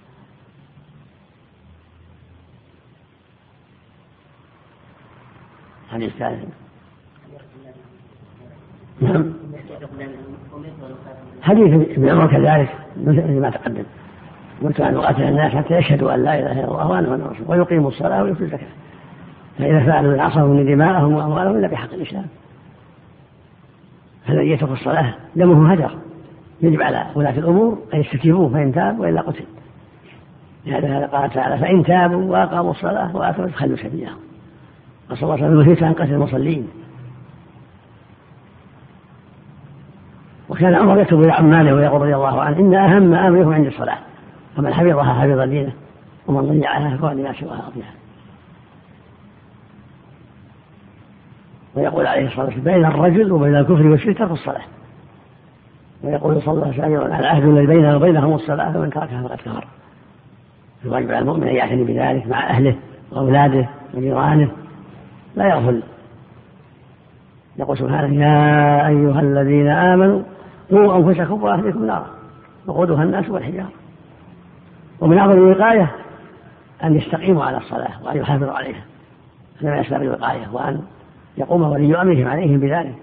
حديث 5.92 6.14
ثالث 6.20 6.44
نعم. 9.02 9.34
حديث 11.42 11.74
ابن 11.98 12.10
عمر 12.10 12.28
كذلك 12.28 12.70
مثل 12.98 13.40
ما 13.40 13.50
تقدم. 13.50 13.84
قلت 14.64 14.80
أن 14.80 14.96
أقاتل 14.96 15.24
الناس 15.24 15.52
حتى 15.52 15.74
يشهدوا 15.74 16.16
أن 16.16 16.24
لا 16.24 16.40
إله 16.40 16.52
إلا 16.52 16.66
الله 16.66 16.88
وأنا 16.88 17.08
محمد 17.08 17.22
رسول 17.22 17.46
ويقيموا 17.48 17.90
الصلاة 17.90 18.24
ويؤتوا 18.24 18.46
الزكاة. 18.46 18.68
فإذا 19.58 19.86
فعلوا 19.86 20.22
عصوا 20.22 20.48
من 20.48 20.66
دماءهم 20.66 21.14
وأموالهم 21.14 21.58
إلا 21.58 21.68
بحق 21.68 21.94
الإسلام. 21.94 22.26
فالذي 24.28 24.52
يترك 24.52 24.72
الصلاة 24.72 25.14
دمه 25.36 25.72
هدر. 25.72 25.92
يجب 26.62 26.82
على 26.82 27.06
ولاة 27.16 27.40
الأمور 27.40 27.78
أن 27.94 28.00
يستتيبوه 28.00 28.50
فإن 28.50 28.74
تاب 28.74 29.00
وإلا 29.00 29.22
قتل. 29.22 29.46
لهذا 30.66 31.06
قال 31.06 31.30
تعالى 31.30 31.58
فإن 31.58 31.84
تابوا 31.84 32.32
وأقاموا 32.32 32.72
الصلاة 32.72 33.16
وآتوا 33.16 33.48
خلوا 33.48 33.78
سبيلهم. 33.78 34.27
نسأل 35.12 35.24
الله 35.24 35.34
عليه 35.34 35.58
وسلم 35.58 35.86
أن 35.86 35.94
قتل 35.94 36.14
المصلين. 36.14 36.68
وكان 40.50 40.76
عمر 40.76 41.00
يكتب 41.00 41.22
إلى 41.22 41.32
عماله 41.32 41.76
ويقول 41.76 42.02
رضي 42.02 42.16
الله 42.16 42.42
عنه 42.42 42.60
إن 42.60 42.76
أهم 42.76 43.14
أمركم 43.14 43.54
عند 43.54 43.66
الصلاة. 43.66 43.98
فمن 44.58 44.74
حفظها 44.74 45.14
حفظ 45.14 45.40
دينه 45.50 45.72
ومن 46.28 46.42
ضيعها 46.42 46.98
فهو 46.98 47.12
لما 47.12 47.34
سواها 47.34 47.68
أضيعها 47.68 47.94
ويقول 51.76 52.08
عليه 52.08 52.28
الصلاة 52.28 52.46
والسلام 52.46 52.64
بين 52.64 52.86
الرجل 52.86 53.32
وبين 53.32 53.56
الكفر 53.56 53.88
والشرك 53.88 54.18
ترك 54.18 54.32
الصلاة. 54.32 54.64
ويقول 56.04 56.42
صلى 56.42 56.54
الله 56.54 56.84
عليه 56.84 56.98
وسلم 56.98 57.14
العهد 57.14 57.44
الذي 57.44 57.66
بيننا 57.66 57.96
وبينهم 57.96 58.34
الصلاة 58.34 58.72
فمن 58.72 58.90
تركها 58.90 59.24
فقد 59.28 59.38
كفر. 59.38 59.68
الواجب 60.86 61.12
على 61.12 61.20
المؤمن 61.20 61.48
أن 61.48 61.56
يعتني 61.56 61.84
بذلك 61.84 62.28
مع 62.28 62.50
أهله 62.50 62.76
وأولاده 63.12 63.70
وجيرانه. 63.94 64.52
لا 65.38 65.46
يغفل. 65.46 65.84
يقول 67.58 67.78
سبحانه 67.78 68.26
يا 68.26 68.88
أيها 68.88 69.20
الذين 69.20 69.68
آمنوا 69.68 70.22
قوا 70.72 70.98
أنفسكم 70.98 71.44
وأهلكم 71.44 71.86
نارا 71.86 72.08
وقودها 72.68 73.04
الناس 73.04 73.30
والحجارة. 73.30 73.72
ومن 75.00 75.18
أعظم 75.18 75.32
الوقاية 75.32 75.92
أن 76.84 76.96
يستقيموا 76.96 77.44
على 77.44 77.58
الصلاة 77.58 78.04
وأن 78.04 78.18
يحافظوا 78.18 78.52
عليها. 78.52 78.82
هذا 79.62 79.72
من 79.72 79.80
أسباب 79.80 80.02
الوقاية 80.02 80.48
وأن 80.52 80.82
يقوم 81.38 81.62
ولي 81.62 82.02
أمرهم 82.02 82.28
عليهم 82.28 82.60
بذلك 82.60 82.96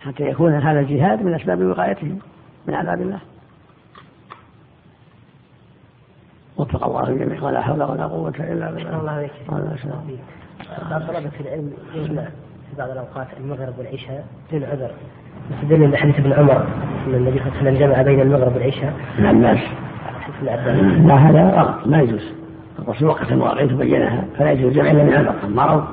حتى 0.00 0.22
يكون 0.22 0.54
هذا 0.54 0.80
الجهاد 0.80 1.22
من 1.22 1.34
أسباب 1.34 1.62
وقايتهم 1.62 2.18
من 2.66 2.74
عذاب 2.74 3.00
الله. 3.00 3.18
وفق 6.56 6.84
الله 6.84 7.08
الجميع 7.08 7.42
ولا 7.42 7.60
حول 7.60 7.82
ولا 7.82 8.06
قوة 8.06 8.34
إلا 8.38 8.70
بالله. 8.70 9.00
الله 9.00 9.30
طلبة 11.08 11.30
العلم 11.40 11.72
يجمع 11.94 12.22
في 12.22 12.76
بعض 12.78 12.90
الأوقات 12.90 13.26
المغرب 13.40 13.78
والعشاء 13.78 14.24
دون 14.52 14.64
عذر. 14.64 14.90
يستدل 15.50 15.86
بحديث 15.90 16.18
ابن 16.18 16.32
عمر 16.32 16.66
أن 17.06 17.14
النبي 17.14 17.38
صلى 17.38 17.48
الله 17.48 17.58
عليه 17.58 17.70
وسلم 17.70 17.78
جمع 17.78 18.02
بين 18.02 18.20
المغرب 18.20 18.54
والعشاء. 18.54 18.92
ماشي 19.18 19.66
لا. 20.42 21.14
هذا 21.14 21.50
غلط. 21.50 21.86
ما 21.86 22.00
يجوز. 22.00 22.32
الرسول 22.78 23.08
وقت 23.08 23.32
المواقيت 23.32 23.72
بينها 23.72 24.24
فلا 24.38 24.52
يجوز 24.52 24.66
الجمع 24.66 24.90
إلا 24.90 25.04
من 25.04 25.12
عذر. 25.12 25.34
مرض 25.48 25.84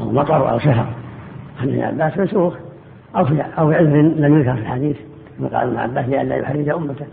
أو 0.00 0.10
مطر 0.12 0.50
أو 0.50 0.58
سفر 0.58 0.86
عن 1.60 1.68
ابن 1.68 1.80
عباس 1.80 2.18
منسوخ. 2.18 2.54
أو 3.16 3.24
في 3.24 3.42
أو 3.58 3.72
عذر 3.72 3.96
لم 3.96 4.38
يذكر 4.38 4.54
في 4.54 4.60
الحديث. 4.60 4.96
كما 5.38 5.48
قال 5.48 5.68
ابن 5.68 5.78
عباس 5.78 6.08
لئلا 6.08 6.36
يحرج 6.36 6.68
أمته. 6.68 7.06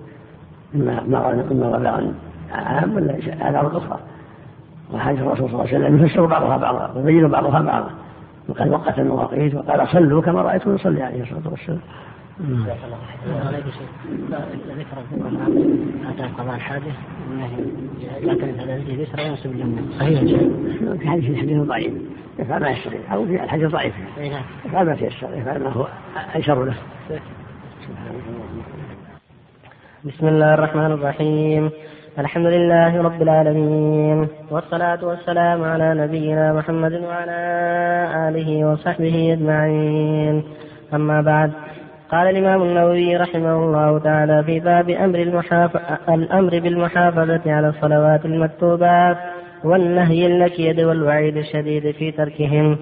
إما 0.76 1.00
إما 1.52 1.68
وباء 1.68 2.14
عام 2.52 2.96
ولا 2.96 3.18
اعذار 3.42 3.78
أخرى. 3.78 4.00
وحديث 4.94 5.22
الرسول 5.22 5.50
صلى 5.50 5.62
الله 5.62 5.76
عليه 5.76 5.86
وسلم 5.86 6.06
يفسر 6.06 6.26
بعضها 6.26 6.58
بعضا 6.58 6.94
ويبين 6.96 7.28
بعضها 7.28 7.62
بعضا. 7.62 7.90
وقد 8.50 8.68
وقت 8.70 9.00
المواقيت 9.00 9.56
وقال 9.56 9.88
صلوا 9.88 10.22
كما 10.22 10.42
رأيتم 10.42 10.76
يصلي 10.76 11.04
عليه 11.04 11.24
الصلاة 11.24 11.50
والسلام. 11.52 11.80
ذكر 14.78 14.98
هذا 16.08 16.32
قضاء 16.38 16.56
الحادث 16.56 16.96
يعتمد 18.22 18.60
على 18.60 18.76
الذي 18.76 19.02
يسرى 19.02 19.24
وينسب 19.24 19.52
الجمهور 19.52 19.82
صحيح 20.00 20.20
في 21.00 21.10
حديث 21.10 21.30
الحديث 21.30 21.62
ضعيف 21.62 21.94
يفعل 22.40 22.62
ما 22.62 22.70
يستطيع 22.70 23.00
أو 23.14 23.26
في 23.26 23.44
الحديث 23.44 23.70
ضعيف 23.70 23.94
يفعل 24.66 24.86
ما 24.86 24.96
تيسر 24.96 25.30
يفعل 25.34 25.64
ما 25.64 25.70
هو 25.70 25.88
ايسر 26.36 26.66
له 26.66 26.76
بسم 30.04 30.28
الله 30.28 30.54
الرحمن 30.54 30.92
الرحيم. 30.92 31.72
الحمد 32.20 32.46
لله 32.46 33.02
رب 33.02 33.22
العالمين 33.22 34.28
والصلاة 34.52 35.06
والسلام 35.06 35.64
على 35.64 35.94
نبينا 35.94 36.54
محمد 36.54 36.94
وعلى 36.94 37.40
آله 38.30 38.72
وصحبه 38.72 39.34
أجمعين. 39.34 40.44
أما 40.94 41.22
بعد 41.22 41.52
قال 42.12 42.28
الإمام 42.28 42.62
النووي 42.62 43.18
رحمه 43.18 43.56
الله 43.56 44.00
تعالى 44.00 44.44
في 44.44 44.60
باب 44.60 44.90
أمر 44.90 45.20
المحاف... 45.20 45.78
الأمر 46.10 46.60
بالمحافظة 46.60 47.42
على 47.46 47.68
الصلوات 47.70 48.26
المكتوبات 48.26 49.18
والنهي 49.64 50.28
النكيد 50.28 50.80
والوعيد 50.80 51.38
الشديد 51.38 51.92
في 51.92 52.12
تركهم. 52.12 52.78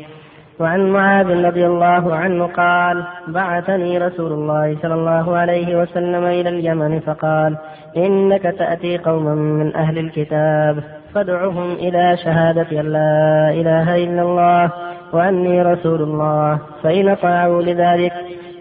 وعن 0.60 0.90
معاذ 0.90 1.46
رضي 1.46 1.66
الله 1.66 2.16
عنه 2.16 2.46
قال 2.46 3.04
بعثني 3.28 3.98
رسول 3.98 4.32
الله 4.32 4.78
صلى 4.82 4.94
الله 4.94 5.38
عليه 5.38 5.82
وسلم 5.82 6.24
إلى 6.24 6.50
اليمن 6.50 7.00
فقال 7.00 7.58
إنك 7.98 8.42
تأتي 8.42 8.98
قوما 8.98 9.36
من 9.36 9.76
أهل 9.76 9.98
الكتاب 9.98 10.84
فادعهم 11.14 11.72
إلى 11.72 12.18
شهادة 12.18 12.82
أن 12.82 12.86
لا 12.86 13.50
إله 13.50 13.96
إلا 13.96 14.22
الله 14.22 14.72
وأني 15.14 15.62
رسول 15.62 16.02
الله 16.02 16.60
فإن 16.84 17.16
طاعوا 17.16 17.62
لذلك 17.62 18.14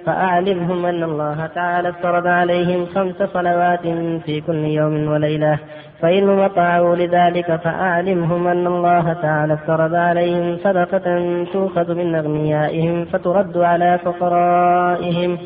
فأعلمهم 0.06 0.86
أن 0.86 1.02
الله 1.02 1.46
تعالى 1.46 1.88
افترض 1.88 2.26
عليهم 2.26 2.86
خمس 2.86 3.22
صلوات 3.34 3.86
في 4.24 4.40
كل 4.46 4.64
يوم 4.64 5.08
وليلة. 5.08 5.58
فإنهم 6.02 6.40
أطاعوا 6.40 6.96
لذلك 6.96 7.56
فأعلمهم 7.56 8.46
أن 8.46 8.66
الله 8.66 9.12
تعالى 9.12 9.54
افترض 9.54 9.94
عليهم 9.94 10.56
صدقة 10.56 11.06
تؤخذ 11.52 11.94
من 11.94 12.14
أغنيائهم 12.14 13.04
فترد 13.04 13.58
على 13.58 13.98
فقرائهم. 14.04 15.38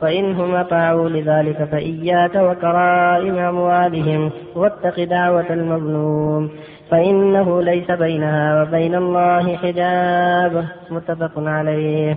فإنهم 0.00 0.54
أطاعوا 0.54 1.08
لذلك 1.08 1.64
فإياك 1.64 2.34
وكرائم 2.34 3.38
أموالهم 3.38 4.30
واتق 4.56 5.04
دعوة 5.04 5.46
المظلوم. 5.50 6.50
فإنه 6.90 7.62
ليس 7.62 7.90
بينها 7.90 8.62
وبين 8.62 8.94
الله 8.94 9.56
حجاب. 9.56 10.64
متفق 10.90 11.32
عليه. 11.36 12.16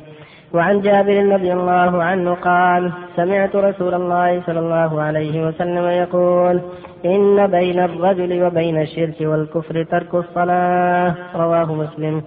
وعن 0.54 0.82
جابر 0.82 1.34
رضي 1.34 1.54
الله 1.54 2.04
عنه 2.04 2.34
قال 2.34 2.92
سمعت 3.16 3.56
رسول 3.56 3.94
الله 3.94 4.42
صلى 4.42 4.60
الله 4.60 5.02
عليه 5.02 5.48
وسلم 5.48 5.86
يقول 5.86 6.62
إن 7.06 7.48
بين 7.48 7.80
الرجل 7.80 8.44
وبين 8.44 8.82
الشرك 8.82 9.22
والكفر 9.22 9.84
ترك 9.84 10.16
الصلاة. 10.16 11.16
رواه 11.36 11.74
مسلم. 11.74 12.22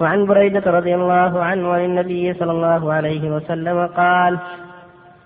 وعن 0.00 0.26
بريدة 0.26 0.70
رضي 0.70 0.94
الله 0.94 1.42
عنه 1.42 1.68
عن 1.68 1.84
النبي 1.84 2.34
صلى 2.34 2.52
الله 2.52 2.92
عليه 2.92 3.36
وسلم 3.36 3.86
قال 3.86 4.38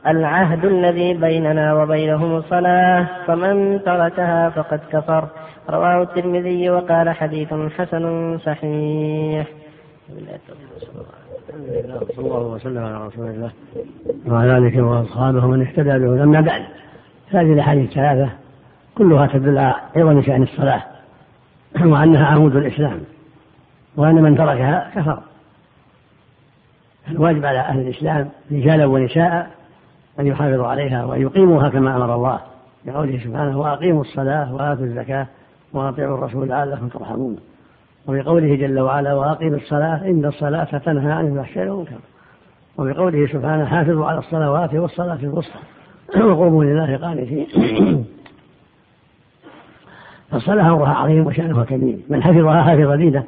العهد 0.06 0.64
الذي 0.64 1.14
بيننا 1.14 1.74
وبينهم 1.74 2.36
الصلاة 2.36 3.06
فمن 3.26 3.82
تركها 3.82 4.50
فقد 4.50 4.80
كفر. 4.92 5.24
رواه 5.70 6.02
الترمذي 6.02 6.70
وقال 6.70 7.10
حديث 7.10 7.54
حسن 7.78 8.38
صحيح. 8.38 9.46
صلى 12.16 12.26
الله 12.26 12.46
وسلم 12.54 12.84
على 12.84 13.06
رسول 13.06 13.26
الله. 13.26 13.50
وعلى 14.28 14.58
آله 14.58 14.82
وأصحابه 14.82 15.46
من 15.46 15.60
اهتدى 15.66 15.98
به. 15.98 16.22
أما 16.22 16.40
بعد 16.40 16.62
هذه 17.30 17.52
الأحاديث 17.52 17.88
الثلاثة 17.90 18.30
كلها 19.00 19.26
تدل 19.26 19.58
على 19.58 19.74
عظم 19.96 20.22
شان 20.22 20.42
الصلاة 20.42 20.82
وأنها 21.92 22.26
عمود 22.26 22.56
الإسلام 22.56 23.00
وأن 23.96 24.14
من 24.14 24.36
تركها 24.36 24.90
كفر. 24.94 25.18
الواجب 27.08 27.44
على 27.44 27.58
أهل 27.58 27.80
الإسلام 27.80 28.28
رجالا 28.52 28.86
ونساء 28.86 29.50
أن 30.20 30.26
يحافظوا 30.26 30.66
عليها 30.66 31.04
وان 31.04 31.22
يقيموها 31.22 31.68
كما 31.68 31.96
أمر 31.96 32.14
الله 32.14 32.40
بقوله 32.84 33.20
سبحانه 33.24 33.58
وأقيموا 33.58 34.00
الصلاة 34.00 34.54
وآتوا 34.54 34.84
الزكاة 34.84 35.26
وأطيعوا 35.72 36.18
الرسول 36.18 36.48
لعلكم 36.48 36.88
ترحمون. 36.88 37.36
وبقوله 38.06 38.54
جل 38.54 38.80
وعلا 38.80 39.14
وأقيموا 39.14 39.56
الصلاة 39.56 40.04
إن 40.04 40.24
الصلاة 40.24 40.78
تنهى 40.78 41.12
عن 41.12 41.26
الفحشاء 41.26 41.68
والمنكر. 41.68 41.98
وبقوله 42.78 43.26
سبحانه 43.26 43.64
حافظوا 43.64 44.06
على 44.06 44.18
الصلوات 44.18 44.74
والصلاة 44.74 45.18
الوسطى. 45.22 45.60
وقوموا 46.28 46.64
لله 46.64 46.96
قانتين. 46.96 47.46
فالصلاة 50.30 50.74
أمرها 50.74 50.94
عظيم 50.94 51.26
وشأنها 51.26 51.64
كبير. 51.64 51.98
من 52.08 52.22
حفظها 52.22 52.62
حفظ 52.62 52.90
دينه 52.90 53.24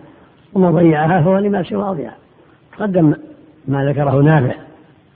ومن 0.55 0.73
ضيعها 0.73 1.23
فهو 1.23 1.39
لما 1.39 1.63
سوى 1.63 1.85
أضيع 1.85 2.11
تقدم 2.79 3.15
ما 3.69 3.85
ذكره 3.85 4.21
نافع 4.21 4.55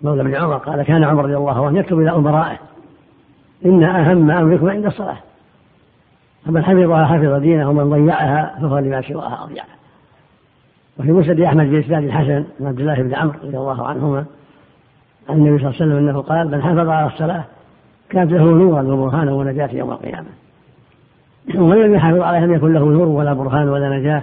مولى 0.03 0.25
بن 0.25 0.35
عمر 0.35 0.57
قال 0.57 0.83
كان 0.83 1.05
عمر 1.05 1.25
رضي 1.25 1.37
الله 1.37 1.67
عنه 1.67 1.79
يكتب 1.79 2.01
إلى 2.01 2.11
أمرائه 2.11 2.59
إن 3.67 3.85
أهم 3.85 4.31
أمركم 4.31 4.71
عند 4.71 4.87
الصلاة. 4.87 5.17
فمن 6.47 6.65
حفظها 6.65 7.05
حفظ 7.05 7.41
دينه 7.41 7.71
ومن 7.71 7.91
ضيعها 7.91 8.59
فهو 8.61 8.79
لما 8.79 9.03
سواها 9.03 9.45
أضيع. 9.45 9.65
وفي 10.99 11.13
مسند 11.13 11.41
أحمد 11.41 11.71
بإسناد 11.71 12.05
الحسن 12.05 12.45
عن 12.61 12.67
عبد 12.67 12.81
الله 12.81 13.03
بن 13.03 13.15
عمرو 13.15 13.39
رضي 13.45 13.57
الله 13.57 13.87
عنهما 13.87 14.25
عن 15.29 15.37
النبي 15.37 15.59
صلى 15.59 15.69
الله 15.69 15.83
عليه 15.83 15.95
وسلم 15.95 16.09
أنه 16.09 16.23
قال 16.23 16.51
من 16.51 16.63
حافظ 16.63 16.89
على 16.89 17.07
الصلاة 17.07 17.45
كانت 18.11 18.33
له 18.33 18.45
نورا 18.45 18.83
وبرهانا 18.83 19.33
ونجاة 19.33 19.71
يوم 19.73 19.91
القيامة. 19.91 20.27
لم 21.55 21.95
يحافظ 21.95 22.21
عليها 22.21 22.47
لم 22.47 22.55
يكن 22.55 22.73
له 22.73 22.85
نور 22.85 23.09
ولا 23.09 23.33
برهان 23.33 23.69
ولا 23.69 23.99
نجاة 23.99 24.23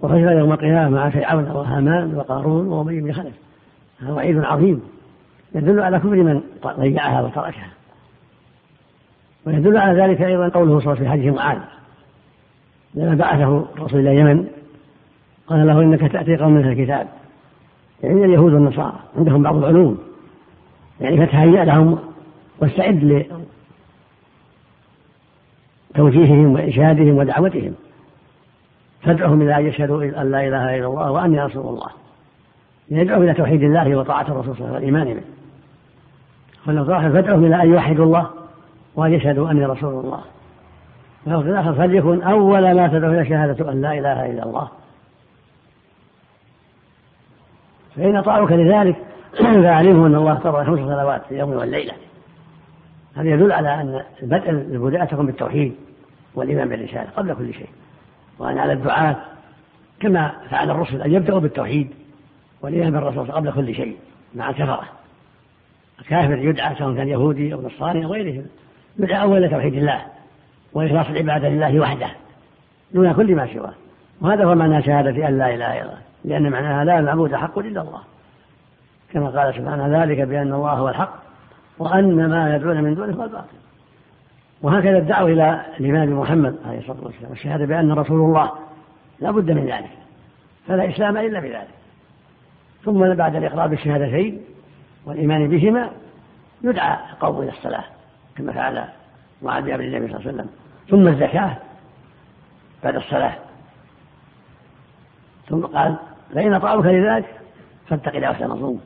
وخشى 0.00 0.20
يوم 0.20 0.52
القيامة 0.52 0.88
مع 0.88 1.10
فرعون 1.10 1.50
وهامان 1.50 2.14
وقارون 2.14 2.66
وأبي 2.66 3.00
بن 3.00 3.12
خلف. 3.12 3.34
هذا 4.00 4.12
وعيد 4.12 4.44
عظيم. 4.44 4.82
يدل 5.54 5.80
على 5.80 5.98
كفر 5.98 6.08
من 6.08 6.40
ضيعها 6.66 7.22
وتركها. 7.22 7.68
ويدل 9.46 9.76
على 9.76 10.02
ذلك 10.02 10.22
أيضا 10.22 10.48
قوله 10.48 10.80
صلى 10.80 10.92
الله 10.92 10.92
عليه 10.92 10.92
وسلم 10.92 11.04
في 11.04 11.08
حديث 11.10 11.34
معاذ 11.34 11.58
لما 12.94 13.14
بعثه 13.14 13.64
الرسول 13.76 14.00
إلى 14.00 14.12
اليمن 14.12 14.46
قال 15.46 15.66
له 15.66 15.80
إنك 15.80 16.12
تأتي 16.12 16.36
قوم 16.36 16.52
من 16.52 16.68
الكتاب. 16.68 17.06
يعني 18.02 18.24
اليهود 18.24 18.52
والنصارى 18.52 18.98
عندهم 19.18 19.42
بعض 19.42 19.56
العلوم. 19.56 19.98
يعني 21.00 21.26
فتهيأ 21.26 21.64
لهم 21.64 21.98
واستعد 22.60 23.26
لتوجيههم 25.96 26.52
وإرشادهم 26.52 27.16
ودعوتهم. 27.18 27.74
فادعهم 29.02 29.42
إلى 29.42 29.56
أن 29.56 29.66
يشهدوا 29.66 30.04
أن 30.04 30.30
لا 30.30 30.48
إله 30.48 30.76
إلا 30.76 30.86
الله 30.86 31.10
وأني 31.10 31.40
رسول 31.40 31.68
الله. 31.68 31.88
يدعو 32.90 33.22
إلى 33.22 33.34
توحيد 33.34 33.62
الله 33.62 33.96
وطاعة 33.96 34.22
الرسول 34.22 34.56
صلى 34.56 34.66
الله 34.66 34.76
عليه 34.76 34.86
وسلم 34.86 34.94
والإيمان 34.94 35.14
به. 35.14 35.22
فلو 36.66 36.84
فادعهم 36.84 37.44
إلى 37.44 37.62
أن 37.62 37.70
يوحدوا 37.70 38.04
الله 38.04 38.30
وأن 38.96 39.12
يشهدوا 39.12 39.50
أني 39.50 39.64
رسول 39.64 40.04
الله. 40.04 40.20
وفي 41.26 41.48
الآخر 41.48 41.74
فليكن 41.74 42.22
أول 42.22 42.74
ما 42.74 42.88
تدعو 42.88 43.12
إلى 43.12 43.28
شهادة 43.28 43.72
أن 43.72 43.82
لا 43.82 43.92
إله 43.92 44.26
إلا 44.26 44.42
الله. 44.42 44.68
فإن 47.96 48.16
أطاعوك 48.16 48.52
لذلك 48.52 48.96
فأعلمهم 49.62 50.04
أن 50.04 50.14
الله 50.14 50.32
افترض 50.32 50.66
خمس 50.66 50.78
صلوات 50.78 51.22
في 51.28 51.34
اليوم 51.34 51.50
والليلة. 51.50 51.92
هذا 53.16 53.28
يدل 53.28 53.52
على 53.52 53.74
أن 53.74 54.02
بدء 54.22 54.50
البداية 54.50 55.04
تكون 55.04 55.26
بالتوحيد. 55.26 55.85
والإيمان 56.36 56.68
بالرسالة 56.68 57.10
قبل 57.16 57.34
كل 57.34 57.54
شيء. 57.54 57.68
وأن 58.38 58.58
على 58.58 58.72
الدعاة 58.72 59.16
كما 60.00 60.32
فعل 60.50 60.70
الرسل 60.70 61.02
أن 61.02 61.12
يبدأوا 61.12 61.40
بالتوحيد 61.40 61.90
والإيمان 62.62 62.92
بالرسول 62.92 63.32
قبل 63.32 63.52
كل 63.52 63.74
شيء 63.74 63.96
مع 64.34 64.50
الكفرة 64.50 64.82
الكافر 66.00 66.38
يدعى 66.38 66.74
سواء 66.74 66.94
كان 66.94 67.08
يهودي 67.08 67.54
أو 67.54 67.62
نصراني 67.62 68.04
أو 68.04 68.12
غيرهم 68.12 68.46
يدعى 68.98 69.22
أولا 69.22 69.48
توحيد 69.48 69.74
الله 69.74 70.02
وإخلاص 70.72 71.06
العبادة 71.06 71.48
لله 71.48 71.80
وحده 71.80 72.08
دون 72.94 73.12
كل 73.12 73.34
ما 73.34 73.54
سواه. 73.54 73.74
وهذا 74.20 74.44
هو 74.44 74.54
معنى 74.54 74.82
شهادة 74.82 75.28
أن 75.28 75.38
لا 75.38 75.54
إله 75.54 75.54
إلا 75.54 75.82
الله. 75.82 75.98
لأن 76.24 76.50
معناها 76.50 76.84
لا 76.84 77.00
معبود 77.00 77.34
حق 77.34 77.58
إلا 77.58 77.80
الله. 77.80 78.00
كما 79.12 79.28
قال 79.30 79.54
سبحانه 79.54 80.02
ذلك 80.02 80.20
بأن 80.20 80.52
الله 80.52 80.72
هو 80.72 80.88
الحق 80.88 81.14
وأن 81.78 82.28
ما 82.28 82.56
يدعون 82.56 82.82
من 82.82 82.94
دونه 82.94 83.12
هو 83.12 83.24
الباطل. 83.24 83.56
وهكذا 84.66 84.98
الدعوة 84.98 85.32
إلى 85.32 85.62
الإمام 85.80 86.20
محمد 86.20 86.56
عليه 86.66 86.78
الصلاة 86.78 87.04
والسلام 87.04 87.30
والشهادة 87.30 87.66
بأن 87.66 87.92
رسول 87.92 88.20
الله 88.20 88.52
لا 89.20 89.30
بد 89.30 89.50
من 89.50 89.66
ذلك 89.66 89.90
فلا 90.66 90.90
إسلام 90.90 91.16
إلا 91.16 91.40
بذلك. 91.40 91.68
ثم 92.84 93.14
بعد 93.14 93.36
الإقرار 93.36 93.66
بالشهادتين 93.66 94.40
والإيمان 95.04 95.48
بهما 95.48 95.90
يدعى 96.62 96.98
القوم 97.12 97.42
إلى 97.42 97.50
الصلاة 97.50 97.84
كما 98.36 98.52
فعل 98.52 98.84
معاذ 99.42 99.62
بن 99.62 99.80
النبي 99.80 100.08
صلى 100.08 100.16
الله 100.16 100.28
عليه 100.28 100.28
وسلم. 100.28 100.48
ثم 100.90 101.08
الزكاة 101.08 101.56
بعد 102.84 102.96
الصلاة. 102.96 103.34
ثم 105.48 105.60
قال 105.60 105.96
فإن 106.34 106.54
أطاعوك 106.54 106.86
لذلك 106.86 107.26
فاتق 107.88 108.18
دعوة 108.18 108.44
المظلوم 108.44 108.80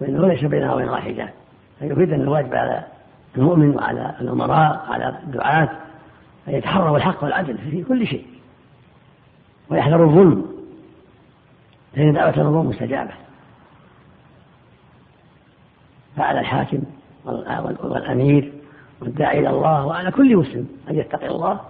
فإنه 0.00 0.28
ليس 0.28 0.44
بينها 0.44 0.74
وبين 0.74 0.86
الله 0.86 1.00
حجاب 1.00 1.30
فيفيد 1.78 2.12
أن 2.12 2.20
الواجب 2.20 2.54
على 2.54 2.84
المؤمن 3.36 3.76
وعلى 3.76 4.14
الأمراء 4.20 4.86
على 4.88 5.18
الدعاة 5.24 5.68
أن 6.48 6.54
يتحروا 6.54 6.96
الحق 6.96 7.24
والعدل 7.24 7.58
في 7.58 7.84
كل 7.84 8.06
شيء 8.06 8.26
ويحذروا 9.70 10.06
الظلم 10.06 10.46
فإن 11.96 12.12
دعوة 12.12 12.34
المظلوم 12.36 12.68
مستجابة. 12.68 13.10
فعلى 16.16 16.40
الحاكم 16.40 16.82
والأمير 17.84 18.52
والداعي 19.00 19.38
إلى 19.38 19.50
الله 19.50 19.86
وعلى 19.86 20.10
كل 20.10 20.36
مسلم 20.36 20.68
أن 20.90 20.96
يتقي 20.96 21.28
الله 21.28 21.60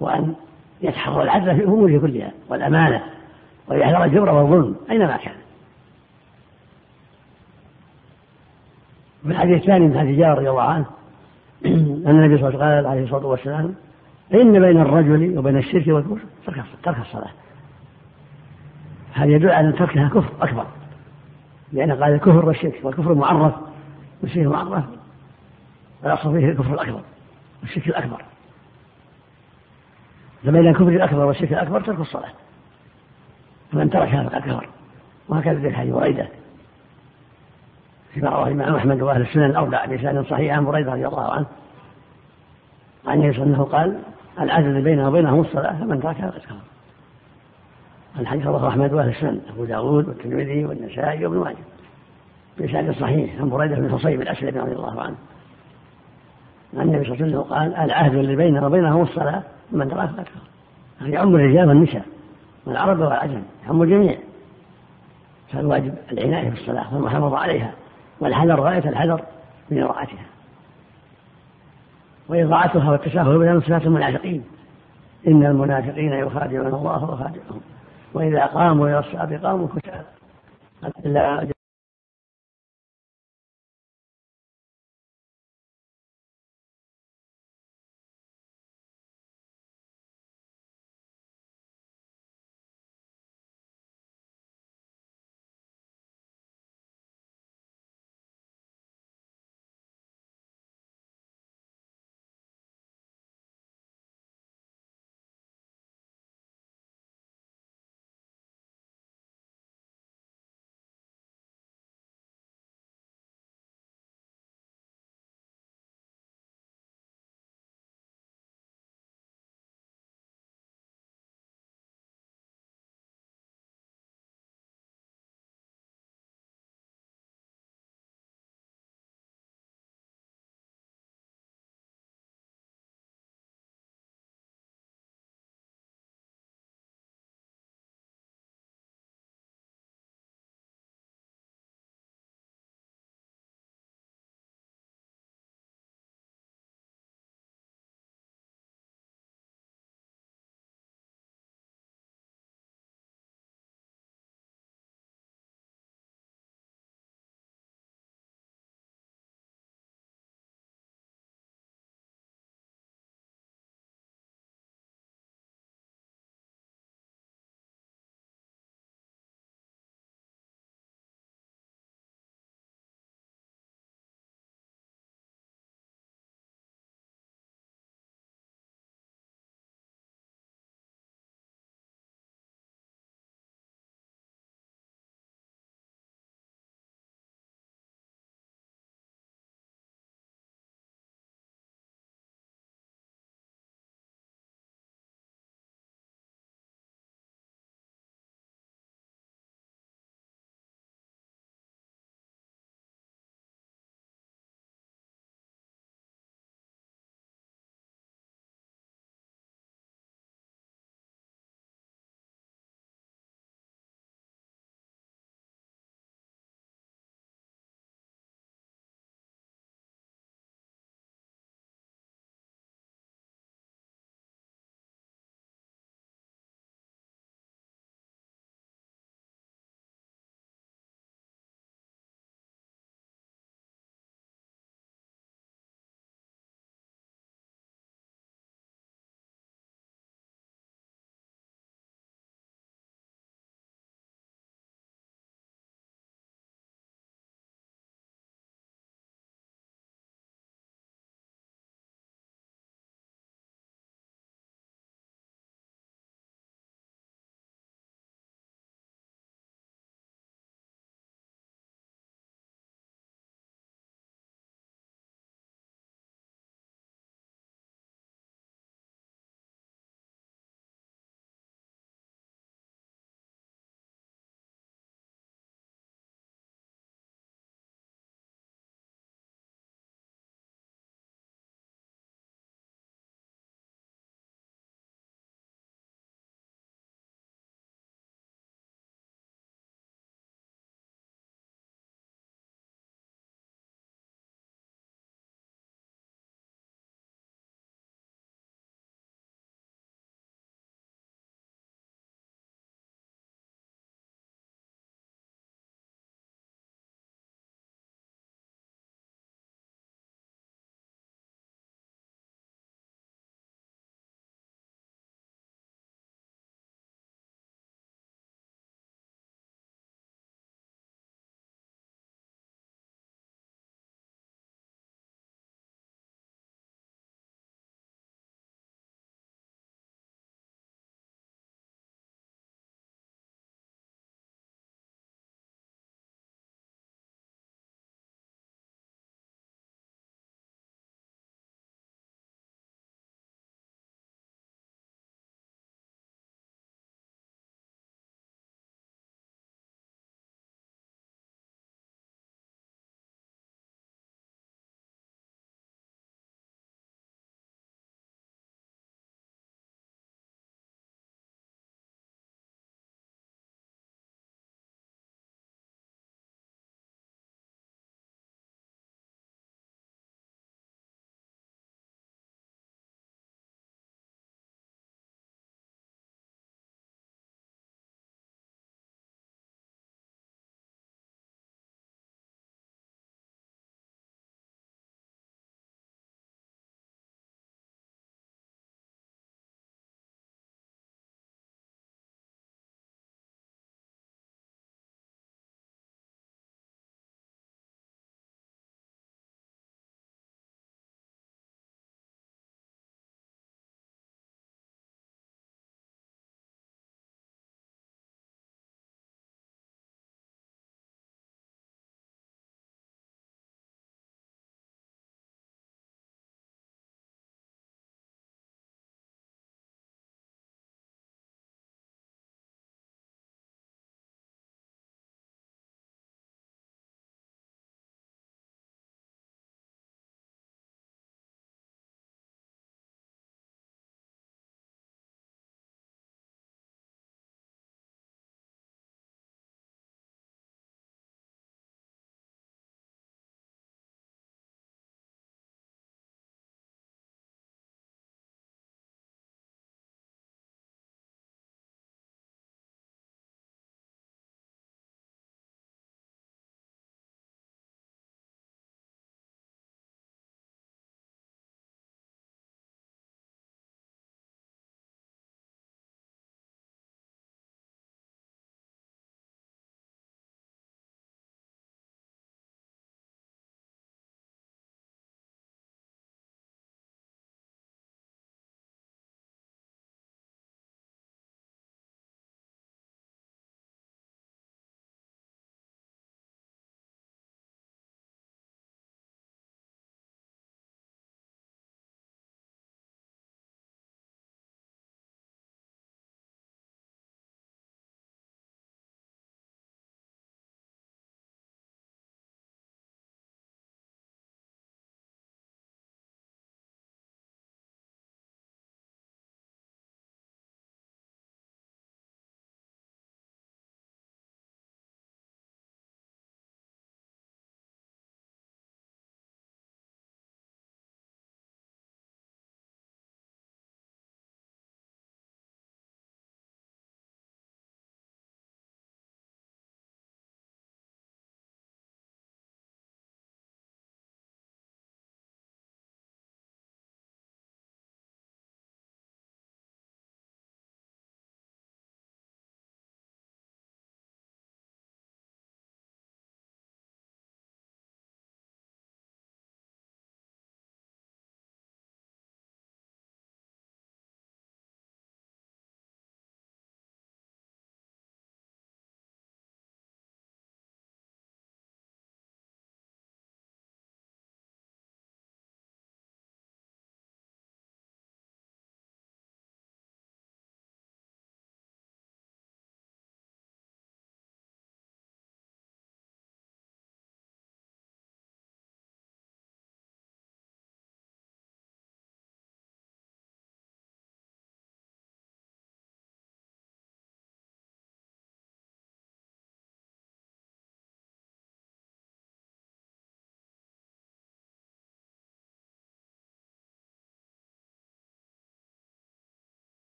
وأن 0.00 0.34
يتحرى 0.82 1.22
العدل 1.22 1.56
في 1.56 1.64
أموره 1.64 1.98
كلها 1.98 2.32
والأمانة 2.48 3.02
ويحذر 3.68 4.04
الجبر 4.04 4.30
والظلم 4.30 4.76
أينما 4.90 5.16
كان. 5.16 5.39
في 9.22 9.28
الحديث 9.28 9.60
الثاني 9.60 9.86
من 9.86 9.98
حديث 9.98 10.18
جابر 10.18 10.38
رضي 10.38 10.50
الله 10.50 10.62
عنه 10.62 10.84
أن 11.66 12.06
النبي 12.06 12.38
صلى 12.38 12.48
الله 12.48 12.48
عليه 12.48 12.56
وسلم 12.56 12.62
قال 12.62 12.86
عليه 12.86 13.04
الصلاة 13.04 13.26
والسلام 13.26 13.74
فإن 14.30 14.60
بين 14.60 14.80
الرجل 14.80 15.38
وبين 15.38 15.56
الشرك 15.56 15.86
والكفر 15.86 16.20
ترك 16.82 16.98
الصلاة. 16.98 17.30
هذا 19.14 19.30
يدل 19.30 19.50
على 19.50 19.68
أن 19.68 19.74
تركها 19.74 20.08
كفر 20.08 20.32
أكبر 20.40 20.66
لأن 21.72 21.92
قال 21.92 22.12
الكفر 22.14 22.46
والشرك 22.46 22.80
والكفر 22.82 23.14
معرف 23.14 23.54
والشرك 24.22 24.46
معرف 24.46 24.84
والأصل 26.02 26.32
فيه 26.32 26.48
الكفر 26.48 26.74
الأكبر 26.74 27.00
والشرك 27.62 27.88
الأكبر. 27.88 28.22
فبين 30.44 30.66
الكفر 30.68 30.88
الأكبر 30.88 31.24
والشرك 31.24 31.52
الأكبر 31.52 31.80
ترك 31.80 32.00
الصلاة 32.00 32.32
فمن 33.72 33.90
تركها 33.90 34.28
فقد 34.28 34.40
كفر 34.40 34.68
وهكذا 35.28 35.60
في 35.60 35.76
حديث 35.76 35.94
بريدة 35.94 36.28
فيما 38.14 38.30
رواه 38.30 38.48
الإمام 38.48 38.74
أحمد 38.74 39.02
وأهل 39.02 39.22
السنن 39.22 39.44
الأربعة 39.44 39.88
بإسناد 39.88 40.24
صحيح 40.24 40.56
عن 40.56 40.64
بريدة 40.64 40.92
رضي 40.92 41.06
الله 41.06 41.32
عنه. 41.32 41.46
عن 43.06 43.20
النبي 43.20 43.32
صلى 43.32 43.42
الله 43.42 43.56
عليه 43.56 43.64
وسلم 43.64 43.76
قال 43.76 43.98
العدل 44.40 44.82
بينه 44.82 45.08
وبينهم 45.08 45.40
الصلاة 45.40 45.72
فمن 45.72 46.02
تركها 46.02 46.30
فقد 46.30 46.40
كفر. 46.40 46.54
الحديث 48.18 48.46
رواه 48.46 48.68
أحمد 48.68 48.92
وأهل 48.92 49.08
السنن 49.08 49.40
أبو 49.54 49.64
داود 49.64 50.08
والترمذي 50.08 50.64
والنسائي 50.64 51.26
وابن 51.26 51.38
ماجه. 51.38 51.56
بإسناد 52.58 52.94
صحيح 52.94 53.40
عن 53.40 53.50
بريدة 53.50 53.76
بن 53.76 53.98
حصيب 53.98 54.22
الأسلمي 54.22 54.60
رضي 54.60 54.72
الله 54.72 55.00
عنه. 55.00 55.16
عن 56.76 56.88
النبي 56.88 57.04
صلى 57.04 57.14
الله 57.14 57.24
عليه 57.24 57.36
وسلم 57.36 57.42
قال 57.42 57.74
العهد 57.74 58.14
الذي 58.14 58.36
بيننا 58.36 58.66
وبينهم 58.66 59.02
الصلاة 59.02 59.42
فمن 59.72 59.88
تركها 59.88 60.06
فقد 60.06 60.24
كفر. 60.24 60.40
يعني 61.00 61.12
يعم 61.12 61.34
الرجال 61.34 61.68
والنساء 61.68 62.04
والعرب 62.66 63.00
والعجم 63.00 63.42
يعم 63.66 63.82
الجميع. 63.82 64.16
فالواجب 65.52 65.94
العناية 66.12 66.50
بالصلاة 66.50 66.94
والمحافظة 66.94 67.38
عليها. 67.38 67.72
والحذر 68.20 68.60
غاية 68.60 68.88
الحذر 68.88 69.22
من 69.70 69.82
إضاعتها 69.82 70.26
وإضاعتها 72.28 72.90
والتساهل 72.90 73.38
بها 73.38 73.60
صفات 73.60 73.82
المنافقين. 73.82 74.44
إن 75.26 75.46
المنافقين 75.46 76.12
يخادعون 76.12 76.66
الله 76.66 77.04
وخادعهم 77.04 77.60
وإذا 78.14 78.46
قاموا 78.46 78.88
إلى 78.88 78.98
الصلاة 78.98 79.36
قاموا 79.42 79.68
كسالى. 79.68 81.50